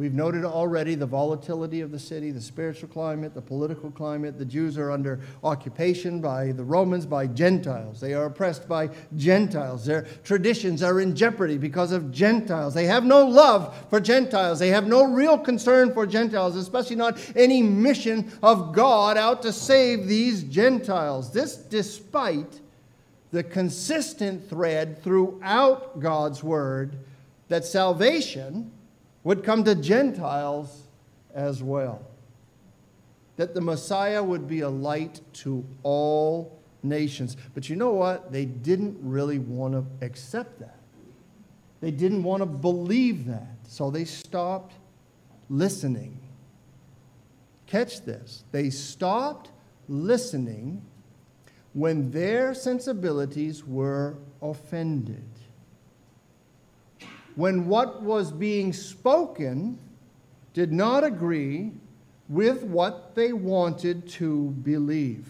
We've 0.00 0.14
noted 0.14 0.46
already 0.46 0.94
the 0.94 1.04
volatility 1.04 1.82
of 1.82 1.90
the 1.90 1.98
city, 1.98 2.30
the 2.30 2.40
spiritual 2.40 2.88
climate, 2.88 3.34
the 3.34 3.42
political 3.42 3.90
climate. 3.90 4.38
The 4.38 4.46
Jews 4.46 4.78
are 4.78 4.90
under 4.90 5.20
occupation 5.44 6.22
by 6.22 6.52
the 6.52 6.64
Romans, 6.64 7.04
by 7.04 7.26
Gentiles. 7.26 8.00
They 8.00 8.14
are 8.14 8.24
oppressed 8.24 8.66
by 8.66 8.88
Gentiles. 9.16 9.84
Their 9.84 10.06
traditions 10.24 10.82
are 10.82 11.02
in 11.02 11.14
jeopardy 11.14 11.58
because 11.58 11.92
of 11.92 12.10
Gentiles. 12.12 12.72
They 12.72 12.86
have 12.86 13.04
no 13.04 13.26
love 13.26 13.76
for 13.90 14.00
Gentiles. 14.00 14.58
They 14.58 14.70
have 14.70 14.86
no 14.86 15.04
real 15.04 15.36
concern 15.36 15.92
for 15.92 16.06
Gentiles, 16.06 16.56
especially 16.56 16.96
not 16.96 17.20
any 17.36 17.60
mission 17.60 18.32
of 18.42 18.72
God 18.72 19.18
out 19.18 19.42
to 19.42 19.52
save 19.52 20.06
these 20.06 20.44
Gentiles. 20.44 21.30
This 21.30 21.56
despite 21.56 22.60
the 23.32 23.42
consistent 23.42 24.48
thread 24.48 25.02
throughout 25.02 26.00
God's 26.00 26.42
word 26.42 26.96
that 27.48 27.66
salvation 27.66 28.72
would 29.24 29.44
come 29.44 29.64
to 29.64 29.74
Gentiles 29.74 30.88
as 31.34 31.62
well. 31.62 32.06
That 33.36 33.54
the 33.54 33.60
Messiah 33.60 34.22
would 34.22 34.46
be 34.46 34.60
a 34.60 34.68
light 34.68 35.20
to 35.34 35.64
all 35.82 36.60
nations. 36.82 37.36
But 37.54 37.68
you 37.68 37.76
know 37.76 37.92
what? 37.92 38.32
They 38.32 38.44
didn't 38.44 38.98
really 39.00 39.38
want 39.38 39.74
to 39.74 40.04
accept 40.04 40.60
that. 40.60 40.78
They 41.80 41.90
didn't 41.90 42.22
want 42.22 42.42
to 42.42 42.46
believe 42.46 43.26
that. 43.26 43.56
So 43.66 43.90
they 43.90 44.04
stopped 44.04 44.74
listening. 45.48 46.18
Catch 47.66 48.04
this. 48.04 48.44
They 48.52 48.68
stopped 48.70 49.50
listening 49.88 50.82
when 51.72 52.10
their 52.10 52.52
sensibilities 52.52 53.64
were 53.64 54.16
offended 54.42 55.29
when 57.40 57.66
what 57.66 58.02
was 58.02 58.30
being 58.30 58.70
spoken 58.70 59.78
did 60.52 60.70
not 60.70 61.02
agree 61.02 61.72
with 62.28 62.64
what 62.64 63.14
they 63.14 63.32
wanted 63.32 64.06
to 64.06 64.50
believe. 64.62 65.26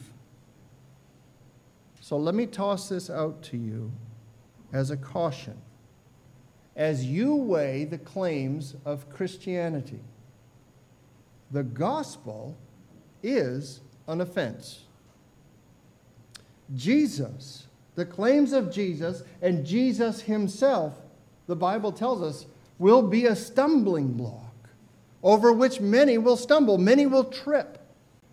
So 2.00 2.16
let 2.16 2.34
me 2.34 2.46
toss 2.46 2.88
this 2.88 3.10
out 3.10 3.40
to 3.44 3.56
you 3.56 3.92
as 4.72 4.90
a 4.90 4.96
caution. 4.96 5.56
As 6.74 7.06
you 7.06 7.36
weigh 7.36 7.84
the 7.84 7.98
claims 7.98 8.74
of 8.84 9.08
Christianity, 9.08 10.00
the 11.52 11.62
gospel 11.62 12.56
is 13.22 13.82
an 14.08 14.20
offense. 14.20 14.80
Jesus, 16.74 17.68
the 17.94 18.04
claims 18.04 18.52
of 18.52 18.72
Jesus, 18.72 19.22
and 19.40 19.64
Jesus 19.64 20.22
himself 20.22 20.99
the 21.50 21.56
Bible 21.56 21.92
tells 21.92 22.22
us, 22.22 22.46
will 22.78 23.02
be 23.02 23.26
a 23.26 23.36
stumbling 23.36 24.14
block 24.14 24.70
over 25.22 25.52
which 25.52 25.80
many 25.80 26.16
will 26.16 26.36
stumble, 26.36 26.78
many 26.78 27.06
will 27.06 27.24
trip, 27.24 27.78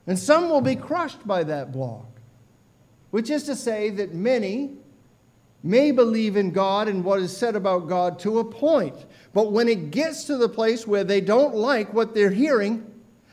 and 0.06 0.17
some 0.17 0.47
will 0.47 0.62
be 0.62 0.75
crushed 0.75 1.27
by 1.27 1.43
that 1.43 1.73
block. 1.73 2.06
Which 3.12 3.30
is 3.30 3.43
to 3.43 3.56
say 3.56 3.89
that 3.89 4.13
many 4.13 4.77
may 5.63 5.91
believe 5.91 6.38
in 6.38 6.51
God 6.51 6.88
and 6.88 7.03
what 7.03 7.19
is 7.19 7.36
said 7.36 7.56
about 7.56 7.89
God 7.89 8.19
to 8.19 8.39
a 8.39 8.45
point, 8.45 8.95
but 9.34 9.51
when 9.51 9.67
it 9.67 9.91
gets 9.91 10.23
to 10.25 10.38
the 10.38 10.47
place 10.47 10.88
where 10.88 11.03
they 11.03 11.19
don't 11.19 11.56
like 11.56 11.93
what 11.93 12.13
they're 12.13 12.30
hearing 12.30 12.86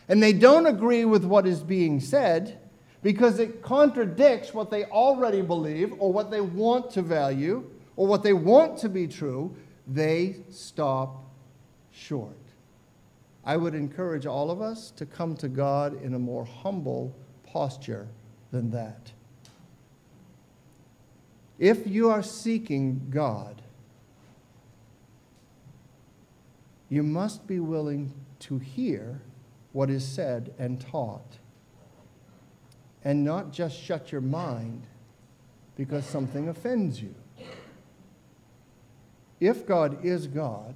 and 0.09 0.23
they 0.23 0.33
don't 0.33 0.67
agree 0.67 1.05
with 1.05 1.25
what 1.25 1.47
is 1.47 1.63
being 1.63 2.01
said, 2.01 2.59
because 3.03 3.39
it 3.39 3.63
contradicts 3.63 4.55
what 4.55 4.71
they 4.71 4.85
already 4.87 5.43
believe 5.43 5.95
or 5.99 6.13
what 6.13 6.31
they 6.31 6.41
want 6.41 6.91
to 6.93 7.03
value 7.03 7.71
or 7.97 8.07
what 8.07 8.23
they 8.23 8.33
want 8.33 8.79
to 8.79 8.89
be 8.89 9.07
true, 9.07 9.55
they 9.87 10.37
stop 10.51 11.25
short. 11.91 12.37
I 13.45 13.57
would 13.57 13.75
encourage 13.75 14.27
all 14.27 14.51
of 14.51 14.63
us 14.63 14.91
to 14.93 15.05
come 15.05 15.37
to 15.37 15.49
God 15.49 16.03
in 16.03 16.15
a 16.15 16.19
more 16.19 16.45
humble 16.45 17.15
posture 17.45 18.09
than 18.51 18.71
that. 18.71 19.13
If 21.59 21.87
you 21.87 22.11
are 22.11 22.23
seeking 22.23 23.07
God, 23.11 23.63
you 26.89 27.03
must 27.03 27.47
be 27.47 27.61
willing 27.61 28.13
to 28.41 28.59
hear 28.59 29.21
what 29.73 29.91
is 29.91 30.07
said 30.07 30.55
and 30.59 30.81
taught, 30.81 31.39
and 33.05 33.25
not 33.25 33.53
just 33.53 33.79
shut 33.79 34.11
your 34.11 34.21
mind 34.21 34.87
because 35.77 36.05
something 36.05 36.49
offends 36.49 37.03
you 37.03 37.15
if 39.41 39.67
God 39.67 40.05
is 40.05 40.27
God 40.27 40.75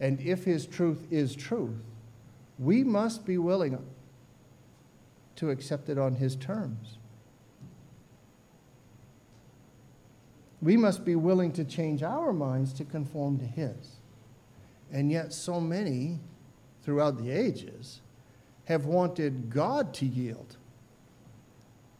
and 0.00 0.20
if 0.20 0.44
His 0.44 0.66
truth 0.66 1.06
is 1.10 1.36
truth, 1.36 1.82
we 2.58 2.84
must 2.84 3.24
be 3.24 3.38
willing 3.38 3.78
to 5.36 5.50
accept 5.50 5.88
it 5.88 5.98
on 5.98 6.16
His 6.16 6.36
terms. 6.36 6.98
We 10.62 10.76
must 10.76 11.04
be 11.04 11.16
willing 11.16 11.52
to 11.52 11.64
change 11.64 12.02
our 12.02 12.32
minds 12.32 12.72
to 12.74 12.84
conform 12.84 13.38
to 13.38 13.46
His. 13.46 13.96
And 14.92 15.10
yet, 15.10 15.32
so 15.32 15.60
many 15.60 16.18
throughout 16.82 17.16
the 17.22 17.30
ages 17.30 18.00
have 18.64 18.84
wanted 18.84 19.50
God 19.50 19.94
to 19.94 20.06
yield, 20.06 20.56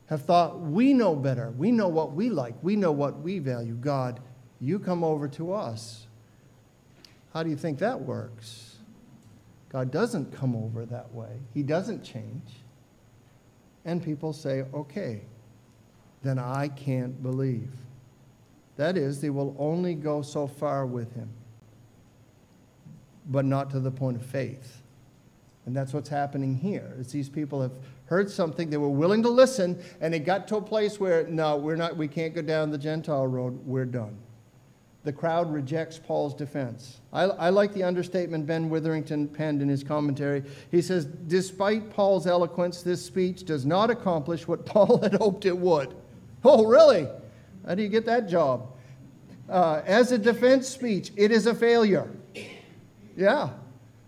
have 0.07 0.23
thought, 0.23 0.61
we 0.61 0.93
know 0.93 1.15
better, 1.15 1.53
we 1.53 1.71
know 1.71 1.89
what 1.89 2.13
we 2.13 2.29
like, 2.29 2.55
we 2.63 2.77
know 2.77 2.93
what 2.93 3.21
we 3.21 3.39
value. 3.39 3.75
God 3.75 4.21
you 4.61 4.79
come 4.79 5.03
over 5.03 5.27
to 5.29 5.53
us. 5.53 6.07
How 7.33 7.43
do 7.43 7.51
you 7.51 7.57
think 7.57 7.79
that 7.79 8.01
works? 8.01 8.77
God 9.71 9.91
doesn't 9.91 10.33
come 10.33 10.57
over 10.57 10.85
that 10.87 11.13
way, 11.15 11.41
He 11.55 11.63
doesn't 11.63 12.03
change. 12.03 12.43
And 13.87 14.03
people 14.03 14.35
say, 14.35 14.65
okay, 14.75 15.23
then 16.23 16.39
I 16.39 16.69
can't 16.69 17.23
believe. 17.23 17.71
That 18.77 18.99
is, 18.99 19.23
they 19.23 19.31
will 19.31 19.57
only 19.59 19.95
go 19.95 20.21
so 20.21 20.47
far 20.47 20.85
with 20.85 21.15
Him, 21.15 21.31
but 23.27 23.47
not 23.47 23.71
to 23.71 23.81
the 23.81 23.91
point 23.91 24.17
of 24.17 24.27
faith. 24.27 24.83
And 25.65 25.75
that's 25.75 25.95
what's 25.95 26.09
happening 26.09 26.55
here. 26.57 26.95
Is 26.99 27.13
these 27.13 27.29
people 27.29 27.63
have 27.63 27.73
heard 28.07 28.31
something, 28.31 28.69
they 28.69 28.77
were 28.77 28.89
willing 28.89 29.23
to 29.23 29.31
listen, 29.31 29.83
and 30.01 30.15
it 30.15 30.21
got 30.21 30.49
to 30.49 30.57
a 30.57 30.63
place 30.63 30.99
where 30.99 31.27
no, 31.29 31.57
we're 31.57 31.77
not, 31.77 31.97
we 31.97 32.09
can't 32.09 32.35
go 32.35 32.43
down 32.43 32.71
the 32.71 32.79
Gentile 32.79 33.27
road. 33.27 33.65
We're 33.65 33.85
done 33.85 34.19
the 35.03 35.13
crowd 35.13 35.53
rejects 35.53 35.99
Paul's 35.99 36.35
defense. 36.35 37.01
I, 37.13 37.23
I, 37.23 37.49
like 37.49 37.73
the 37.73 37.83
understatement 37.83 38.47
Ben 38.47 38.69
Witherington 38.69 39.29
penned 39.29 39.63
in 39.63 39.69
his 39.69 39.83
commentary. 39.83 40.43
He 40.71 40.83
says, 40.83 41.07
Despite 41.07 41.91
Paul's 41.91 42.27
eloquence, 42.27 42.83
this 42.83 43.03
speech 43.03 43.45
does 43.45 43.65
not 43.65 43.89
accomplish 43.89 44.47
what 44.47 44.67
Paul 44.67 45.01
had 45.03 45.15
hoped 45.15 45.47
it 45.47 45.57
would. 45.57 45.95
Oh, 46.45 46.67
really? 46.67 47.09
How 47.67 47.75
do 47.75 47.83
you 47.83 47.89
get 47.89 48.05
that 48.07 48.29
job? 48.29 48.73
Uh, 49.49 49.83
as 49.87 50.13
a 50.13 50.19
defense 50.19 50.69
speech, 50.69 51.13
it 51.17 51.31
is 51.31 51.47
a 51.47 51.55
failure. 51.55 52.11
Yeah. 53.17 53.51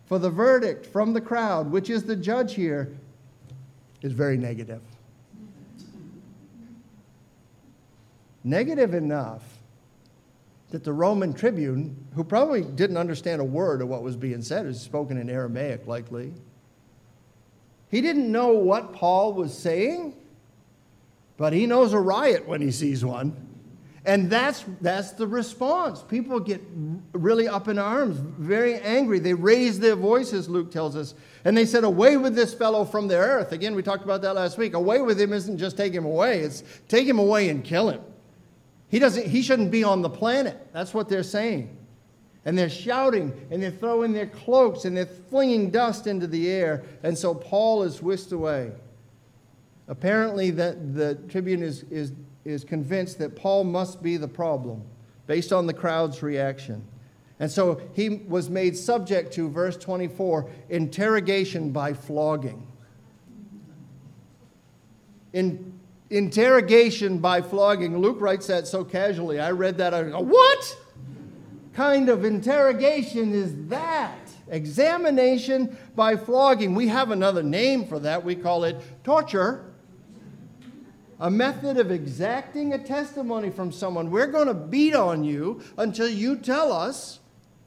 For 0.07 0.19
the 0.19 0.31
verdict 0.31 0.87
from 0.87 1.15
the 1.15 1.21
crowd, 1.21 1.71
which 1.71 1.89
is 1.89 2.05
the 2.05 2.17
judge 2.17 2.55
here, 2.55 2.95
is 4.03 4.13
very 4.13 4.37
negative. 4.37 4.83
Negative 8.45 8.93
enough 8.93 9.52
that 10.73 10.85
the 10.85 10.93
Roman 10.93 11.35
tribune, 11.35 11.97
who 12.15 12.25
probably 12.25 12.63
didn't 12.63 12.97
understand 12.97 13.41
a 13.41 13.45
word 13.45 13.83
of 13.83 13.89
what 13.89 14.03
was 14.03 14.17
being 14.17 14.41
said, 14.41 14.67
is 14.67 14.81
spoken 14.81 15.19
in 15.19 15.29
Aramaic 15.29 15.87
likely, 15.87 16.33
he 17.91 18.01
didn't 18.01 18.33
know 18.33 18.53
what 18.53 18.95
Paul 18.95 19.35
was 19.35 19.57
saying, 19.57 20.17
but 21.37 21.53
he 21.53 21.67
knows 21.67 21.93
a 21.93 21.99
riot 21.99 22.49
when 22.49 22.63
he 22.63 22.71
sees 22.71 23.05
one. 23.05 23.37
And 24.05 24.31
that's, 24.31 24.65
that's 24.81 25.13
the 25.13 25.27
response. 25.27 26.03
People 26.03 26.41
get 26.41 26.61
really 27.13 27.47
up 27.47 27.69
in 27.69 27.79
arms, 27.79 28.17
very 28.17 28.77
angry. 28.77 29.19
They 29.19 29.35
raise 29.35 29.79
their 29.79 29.95
voices, 29.95 30.49
Luke 30.49 30.73
tells 30.73 30.97
us. 30.97 31.15
And 31.45 31.57
they 31.57 31.67
said, 31.67 31.85
Away 31.85 32.17
with 32.17 32.35
this 32.35 32.53
fellow 32.53 32.85
from 32.85 33.09
the 33.09 33.17
earth. 33.17 33.53
Again, 33.53 33.75
we 33.75 33.83
talked 33.83 34.05
about 34.05 34.23
that 34.23 34.35
last 34.35 34.59
week. 34.59 34.75
Away 34.75 35.03
with 35.03 35.21
him 35.21 35.33
isn't 35.33 35.59
just 35.59 35.77
take 35.77 35.93
him 35.93 36.07
away, 36.07 36.41
it's 36.41 36.65
take 36.89 37.07
him 37.07 37.19
away 37.19 37.51
and 37.51 37.63
kill 37.63 37.91
him. 37.91 38.01
He, 38.93 38.99
doesn't, 38.99 39.27
he 39.27 39.41
shouldn't 39.41 39.71
be 39.71 39.83
on 39.85 40.03
the 40.03 40.11
planet. 40.11 40.69
That's 40.75 40.93
what 40.93 41.09
they're 41.09 41.23
saying. 41.23 41.75
And 42.45 42.59
they're 42.59 42.69
shouting 42.69 43.33
and 43.51 43.63
they're 43.63 43.71
throwing 43.71 44.13
their 44.13 44.27
cloaks 44.27 44.85
and 44.85 44.95
they're 44.95 45.07
flinging 45.07 45.71
dust 45.71 46.07
into 46.07 46.27
the 46.27 46.51
air. 46.51 46.85
And 47.03 47.17
so 47.17 47.35
Paul 47.35 47.85
is 47.85 48.03
whisked 48.03 48.33
away. 48.33 48.73
Apparently, 49.89 50.51
that 50.51 50.95
the 50.95 51.15
tribune 51.31 51.63
is, 51.63 51.85
is, 51.85 52.13
is 52.45 52.65
convinced 52.65 53.19
that 53.19 53.35
Paul 53.35 53.65
must 53.65 54.03
be 54.03 54.19
the 54.19 54.29
problem 54.29 54.83
based 55.27 55.55
on 55.55 55.67
the 55.67 55.73
crowd's 55.73 56.23
reaction. 56.23 56.85
And 57.41 57.51
so 57.51 57.81
he 57.95 58.11
was 58.11 58.51
made 58.51 58.77
subject 58.77 59.33
to, 59.35 59.49
verse 59.49 59.79
24, 59.79 60.51
interrogation 60.69 61.71
by 61.71 61.95
flogging. 61.95 62.67
In, 65.33 65.72
interrogation 66.13 67.19
by 67.19 67.41
flogging. 67.41 67.97
Luke 67.99 68.21
writes 68.21 68.47
that 68.47 68.67
so 68.67 68.85
casually. 68.85 69.41
I 69.41 69.51
read 69.51 69.79
that. 69.79 69.95
I 69.95 70.03
go, 70.05 70.21
what 70.21 70.77
kind 71.73 72.11
of 72.11 72.25
interrogation 72.25 73.33
is 73.33 73.69
that? 73.69 74.19
Examination 74.49 75.77
by 75.97 76.17
flogging. 76.17 76.75
We 76.75 76.89
have 76.89 77.11
another 77.11 77.43
name 77.43 77.87
for 77.87 77.99
that. 78.01 78.23
We 78.23 78.37
call 78.37 78.65
it 78.65 78.77
torture. 79.03 79.73
A 81.19 81.31
method 81.31 81.79
of 81.79 81.91
exacting 81.91 82.75
a 82.75 82.79
testimony 82.79 83.49
from 83.49 83.73
someone. 83.73 84.11
We're 84.11 84.27
going 84.27 84.49
to 84.49 84.55
beat 84.55 84.95
on 84.95 85.25
you 85.25 85.63
until 85.79 86.09
you 86.09 86.37
tell 86.37 86.73
us 86.73 87.21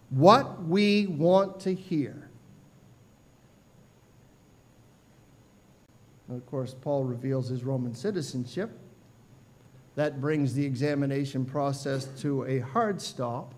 what 0.10 0.64
we 0.66 1.08
want 1.08 1.62
to 1.62 1.74
hear. 1.74 2.25
Of 6.30 6.46
course, 6.46 6.76
Paul 6.80 7.04
reveals 7.04 7.50
his 7.50 7.64
Roman 7.64 7.94
citizenship. 7.94 8.72
That 9.96 10.20
brings 10.20 10.54
the 10.54 10.66
examination 10.66 11.46
process 11.46 12.06
to 12.22 12.44
a 12.46 12.60
hard 12.60 13.02
stop, 13.02 13.54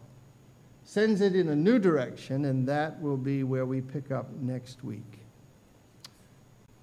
sends 0.84 1.22
it 1.22 1.36
in 1.36 1.50
a 1.50 1.56
new 1.56 1.80
direction, 1.80 2.46
and 2.46 2.68
that 2.68 3.02
will 3.02 3.18
be 3.18 3.44
where 3.44 3.66
we 3.66 3.82
pick 3.82 4.12
up 4.12 4.32
next 4.42 4.84
week. 4.84 5.20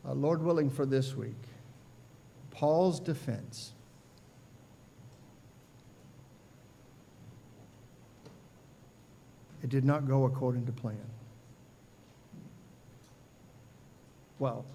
Uh, 0.07 0.13
Lord 0.15 0.43
willing, 0.43 0.71
for 0.71 0.87
this 0.87 1.15
week, 1.15 1.37
Paul's 2.51 2.99
defense. 2.99 3.73
It 9.63 9.71
did 9.71 9.85
not 9.85 10.07
go 10.07 10.25
according 10.25 10.67
to 10.67 10.73
plan. 10.73 10.99
Well, 14.39 14.67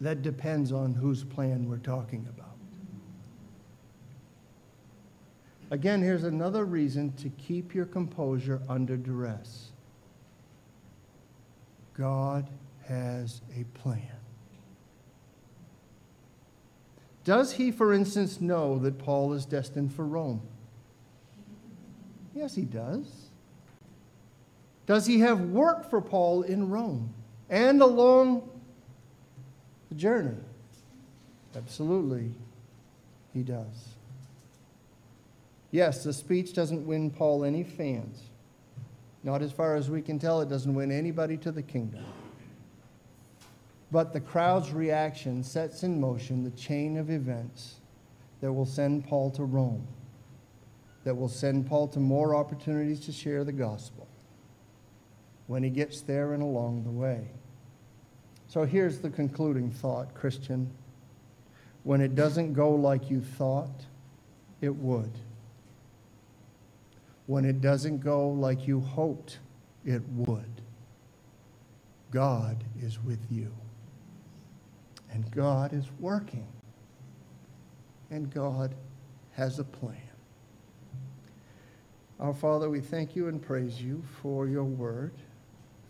that 0.00 0.22
depends 0.22 0.72
on 0.72 0.94
whose 0.94 1.24
plan 1.24 1.68
we're 1.68 1.78
talking 1.78 2.26
about. 2.28 2.46
Again, 5.70 6.00
here's 6.00 6.24
another 6.24 6.64
reason 6.64 7.12
to 7.14 7.28
keep 7.30 7.74
your 7.74 7.86
composure 7.86 8.60
under 8.68 8.96
duress. 8.96 9.70
God 11.94 12.48
has 12.86 13.40
a 13.58 13.64
plan. 13.78 14.02
Does 17.24 17.52
he, 17.52 17.72
for 17.72 17.92
instance, 17.92 18.40
know 18.40 18.78
that 18.78 18.98
Paul 18.98 19.32
is 19.32 19.44
destined 19.44 19.92
for 19.92 20.04
Rome? 20.04 20.40
Yes, 22.34 22.54
he 22.54 22.62
does. 22.62 23.30
Does 24.86 25.06
he 25.06 25.18
have 25.20 25.40
work 25.40 25.90
for 25.90 26.00
Paul 26.00 26.42
in 26.42 26.68
Rome 26.70 27.12
and 27.50 27.82
along 27.82 28.48
the 29.88 29.94
journey? 29.94 30.36
Absolutely, 31.56 32.32
he 33.32 33.42
does. 33.42 33.88
Yes, 35.70 36.04
the 36.04 36.12
speech 36.12 36.54
doesn't 36.54 36.86
win 36.86 37.10
Paul 37.10 37.44
any 37.44 37.64
fans. 37.64 38.22
Not 39.22 39.42
as 39.42 39.52
far 39.52 39.74
as 39.74 39.90
we 39.90 40.02
can 40.02 40.18
tell, 40.18 40.40
it 40.40 40.48
doesn't 40.48 40.74
win 40.74 40.92
anybody 40.92 41.36
to 41.38 41.50
the 41.50 41.62
kingdom. 41.62 42.04
But 43.90 44.12
the 44.12 44.20
crowd's 44.20 44.72
reaction 44.72 45.42
sets 45.42 45.82
in 45.82 46.00
motion 46.00 46.44
the 46.44 46.50
chain 46.50 46.96
of 46.96 47.10
events 47.10 47.76
that 48.40 48.52
will 48.52 48.66
send 48.66 49.06
Paul 49.06 49.30
to 49.32 49.44
Rome, 49.44 49.86
that 51.04 51.14
will 51.14 51.28
send 51.28 51.66
Paul 51.66 51.88
to 51.88 52.00
more 52.00 52.34
opportunities 52.34 53.00
to 53.00 53.12
share 53.12 53.44
the 53.44 53.52
gospel 53.52 54.06
when 55.46 55.62
he 55.62 55.70
gets 55.70 56.00
there 56.00 56.32
and 56.32 56.42
along 56.42 56.84
the 56.84 56.90
way. 56.90 57.28
So 58.48 58.64
here's 58.64 59.00
the 59.00 59.10
concluding 59.10 59.70
thought, 59.70 60.14
Christian. 60.14 60.70
When 61.82 62.00
it 62.00 62.14
doesn't 62.14 62.52
go 62.52 62.70
like 62.70 63.10
you 63.10 63.20
thought 63.20 63.84
it 64.60 64.74
would, 64.74 65.10
when 67.26 67.44
it 67.44 67.60
doesn't 67.60 67.98
go 67.98 68.28
like 68.28 68.66
you 68.66 68.80
hoped 68.80 69.38
it 69.84 70.02
would, 70.10 70.62
God 72.10 72.62
is 72.80 73.02
with 73.02 73.20
you. 73.30 73.52
And 75.12 75.30
God 75.30 75.72
is 75.72 75.86
working. 75.98 76.46
And 78.10 78.32
God 78.32 78.74
has 79.32 79.58
a 79.58 79.64
plan. 79.64 79.96
Our 82.20 82.32
Father, 82.34 82.70
we 82.70 82.80
thank 82.80 83.16
you 83.16 83.28
and 83.28 83.42
praise 83.42 83.80
you 83.80 84.02
for 84.22 84.46
your 84.46 84.64
word 84.64 85.12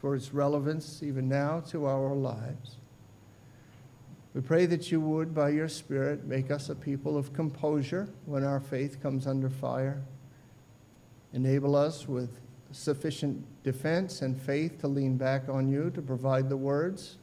for 0.07 0.14
its 0.14 0.33
relevance 0.33 1.03
even 1.03 1.29
now 1.29 1.59
to 1.59 1.85
our 1.85 2.14
lives. 2.14 2.77
We 4.35 4.40
pray 4.40 4.64
that 4.66 4.92
you 4.92 5.01
would, 5.01 5.35
by 5.35 5.49
your 5.49 5.69
Spirit, 5.69 6.25
make 6.27 6.53
us 6.53 6.69
a 6.69 6.77
people 6.77 7.16
of 7.19 7.33
composure 7.33 8.09
when 8.25 8.45
our 8.45 8.61
faith 8.61 9.03
comes 9.03 9.27
under 9.27 9.51
fire. 9.51 10.01
Enable 11.33 11.75
us 11.75 12.07
with 12.07 12.38
sufficient 12.71 13.45
defense 13.64 14.23
and 14.23 14.40
faith 14.40 14.79
to 14.83 14.87
lean 14.87 15.16
back 15.16 15.49
on 15.49 15.66
you 15.66 15.90
to 15.90 16.01
provide 16.01 16.49
the 16.49 16.57
words 16.57 17.16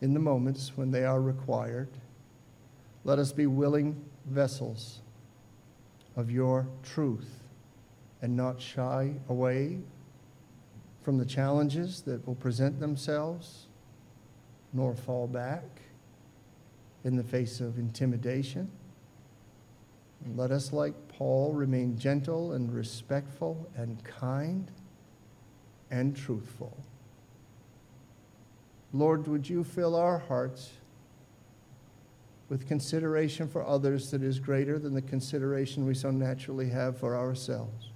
in 0.00 0.12
the 0.12 0.18
moments 0.18 0.72
when 0.74 0.90
they 0.90 1.04
are 1.04 1.20
required. 1.20 1.90
Let 3.04 3.20
us 3.20 3.30
be 3.30 3.46
willing 3.46 3.94
vessels 4.24 5.02
of 6.16 6.32
your 6.32 6.66
truth 6.82 7.44
and 8.22 8.36
not 8.36 8.60
shy 8.60 9.12
away 9.28 9.78
from 11.06 11.18
the 11.18 11.24
challenges 11.24 12.02
that 12.02 12.26
will 12.26 12.34
present 12.34 12.80
themselves, 12.80 13.68
nor 14.72 14.92
fall 14.92 15.28
back 15.28 15.62
in 17.04 17.14
the 17.14 17.22
face 17.22 17.60
of 17.60 17.78
intimidation. 17.78 18.68
And 20.24 20.36
let 20.36 20.50
us, 20.50 20.72
like 20.72 20.94
Paul, 21.06 21.52
remain 21.52 21.96
gentle 21.96 22.54
and 22.54 22.74
respectful 22.74 23.70
and 23.76 24.02
kind 24.02 24.68
and 25.92 26.16
truthful. 26.16 26.76
Lord, 28.92 29.28
would 29.28 29.48
you 29.48 29.62
fill 29.62 29.94
our 29.94 30.18
hearts 30.18 30.72
with 32.48 32.66
consideration 32.66 33.46
for 33.46 33.64
others 33.64 34.10
that 34.10 34.24
is 34.24 34.40
greater 34.40 34.76
than 34.80 34.92
the 34.92 35.02
consideration 35.02 35.86
we 35.86 35.94
so 35.94 36.10
naturally 36.10 36.68
have 36.70 36.98
for 36.98 37.14
ourselves? 37.16 37.92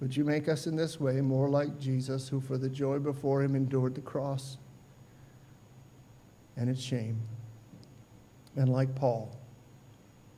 Would 0.00 0.16
you 0.16 0.24
make 0.24 0.48
us 0.48 0.66
in 0.66 0.76
this 0.76 1.00
way 1.00 1.20
more 1.20 1.48
like 1.48 1.78
Jesus, 1.78 2.28
who 2.28 2.40
for 2.40 2.58
the 2.58 2.68
joy 2.68 2.98
before 2.98 3.42
him 3.42 3.54
endured 3.54 3.94
the 3.94 4.00
cross 4.00 4.58
and 6.56 6.68
its 6.68 6.80
shame, 6.80 7.20
and 8.56 8.68
like 8.68 8.94
Paul, 8.94 9.36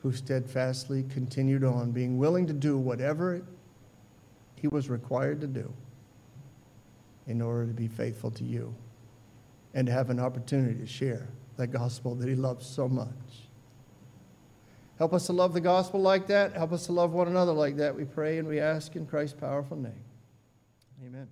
who 0.01 0.11
steadfastly 0.11 1.05
continued 1.09 1.63
on, 1.63 1.91
being 1.91 2.17
willing 2.17 2.47
to 2.47 2.53
do 2.53 2.77
whatever 2.77 3.41
he 4.55 4.67
was 4.67 4.89
required 4.89 5.41
to 5.41 5.47
do 5.47 5.71
in 7.27 7.41
order 7.41 7.67
to 7.67 7.73
be 7.73 7.87
faithful 7.87 8.31
to 8.31 8.43
you 8.43 8.73
and 9.73 9.85
to 9.87 9.93
have 9.93 10.09
an 10.09 10.19
opportunity 10.19 10.79
to 10.79 10.87
share 10.87 11.27
the 11.57 11.67
gospel 11.67 12.15
that 12.15 12.27
he 12.27 12.35
loves 12.35 12.65
so 12.65 12.87
much. 12.87 13.46
Help 14.97 15.13
us 15.13 15.27
to 15.27 15.33
love 15.33 15.53
the 15.53 15.61
gospel 15.61 16.01
like 16.01 16.27
that. 16.27 16.53
Help 16.53 16.71
us 16.71 16.85
to 16.87 16.91
love 16.91 17.11
one 17.11 17.27
another 17.27 17.53
like 17.53 17.77
that, 17.77 17.95
we 17.95 18.03
pray 18.03 18.39
and 18.39 18.47
we 18.47 18.59
ask 18.59 18.95
in 18.95 19.05
Christ's 19.05 19.39
powerful 19.39 19.77
name. 19.77 20.03
Amen. 21.05 21.27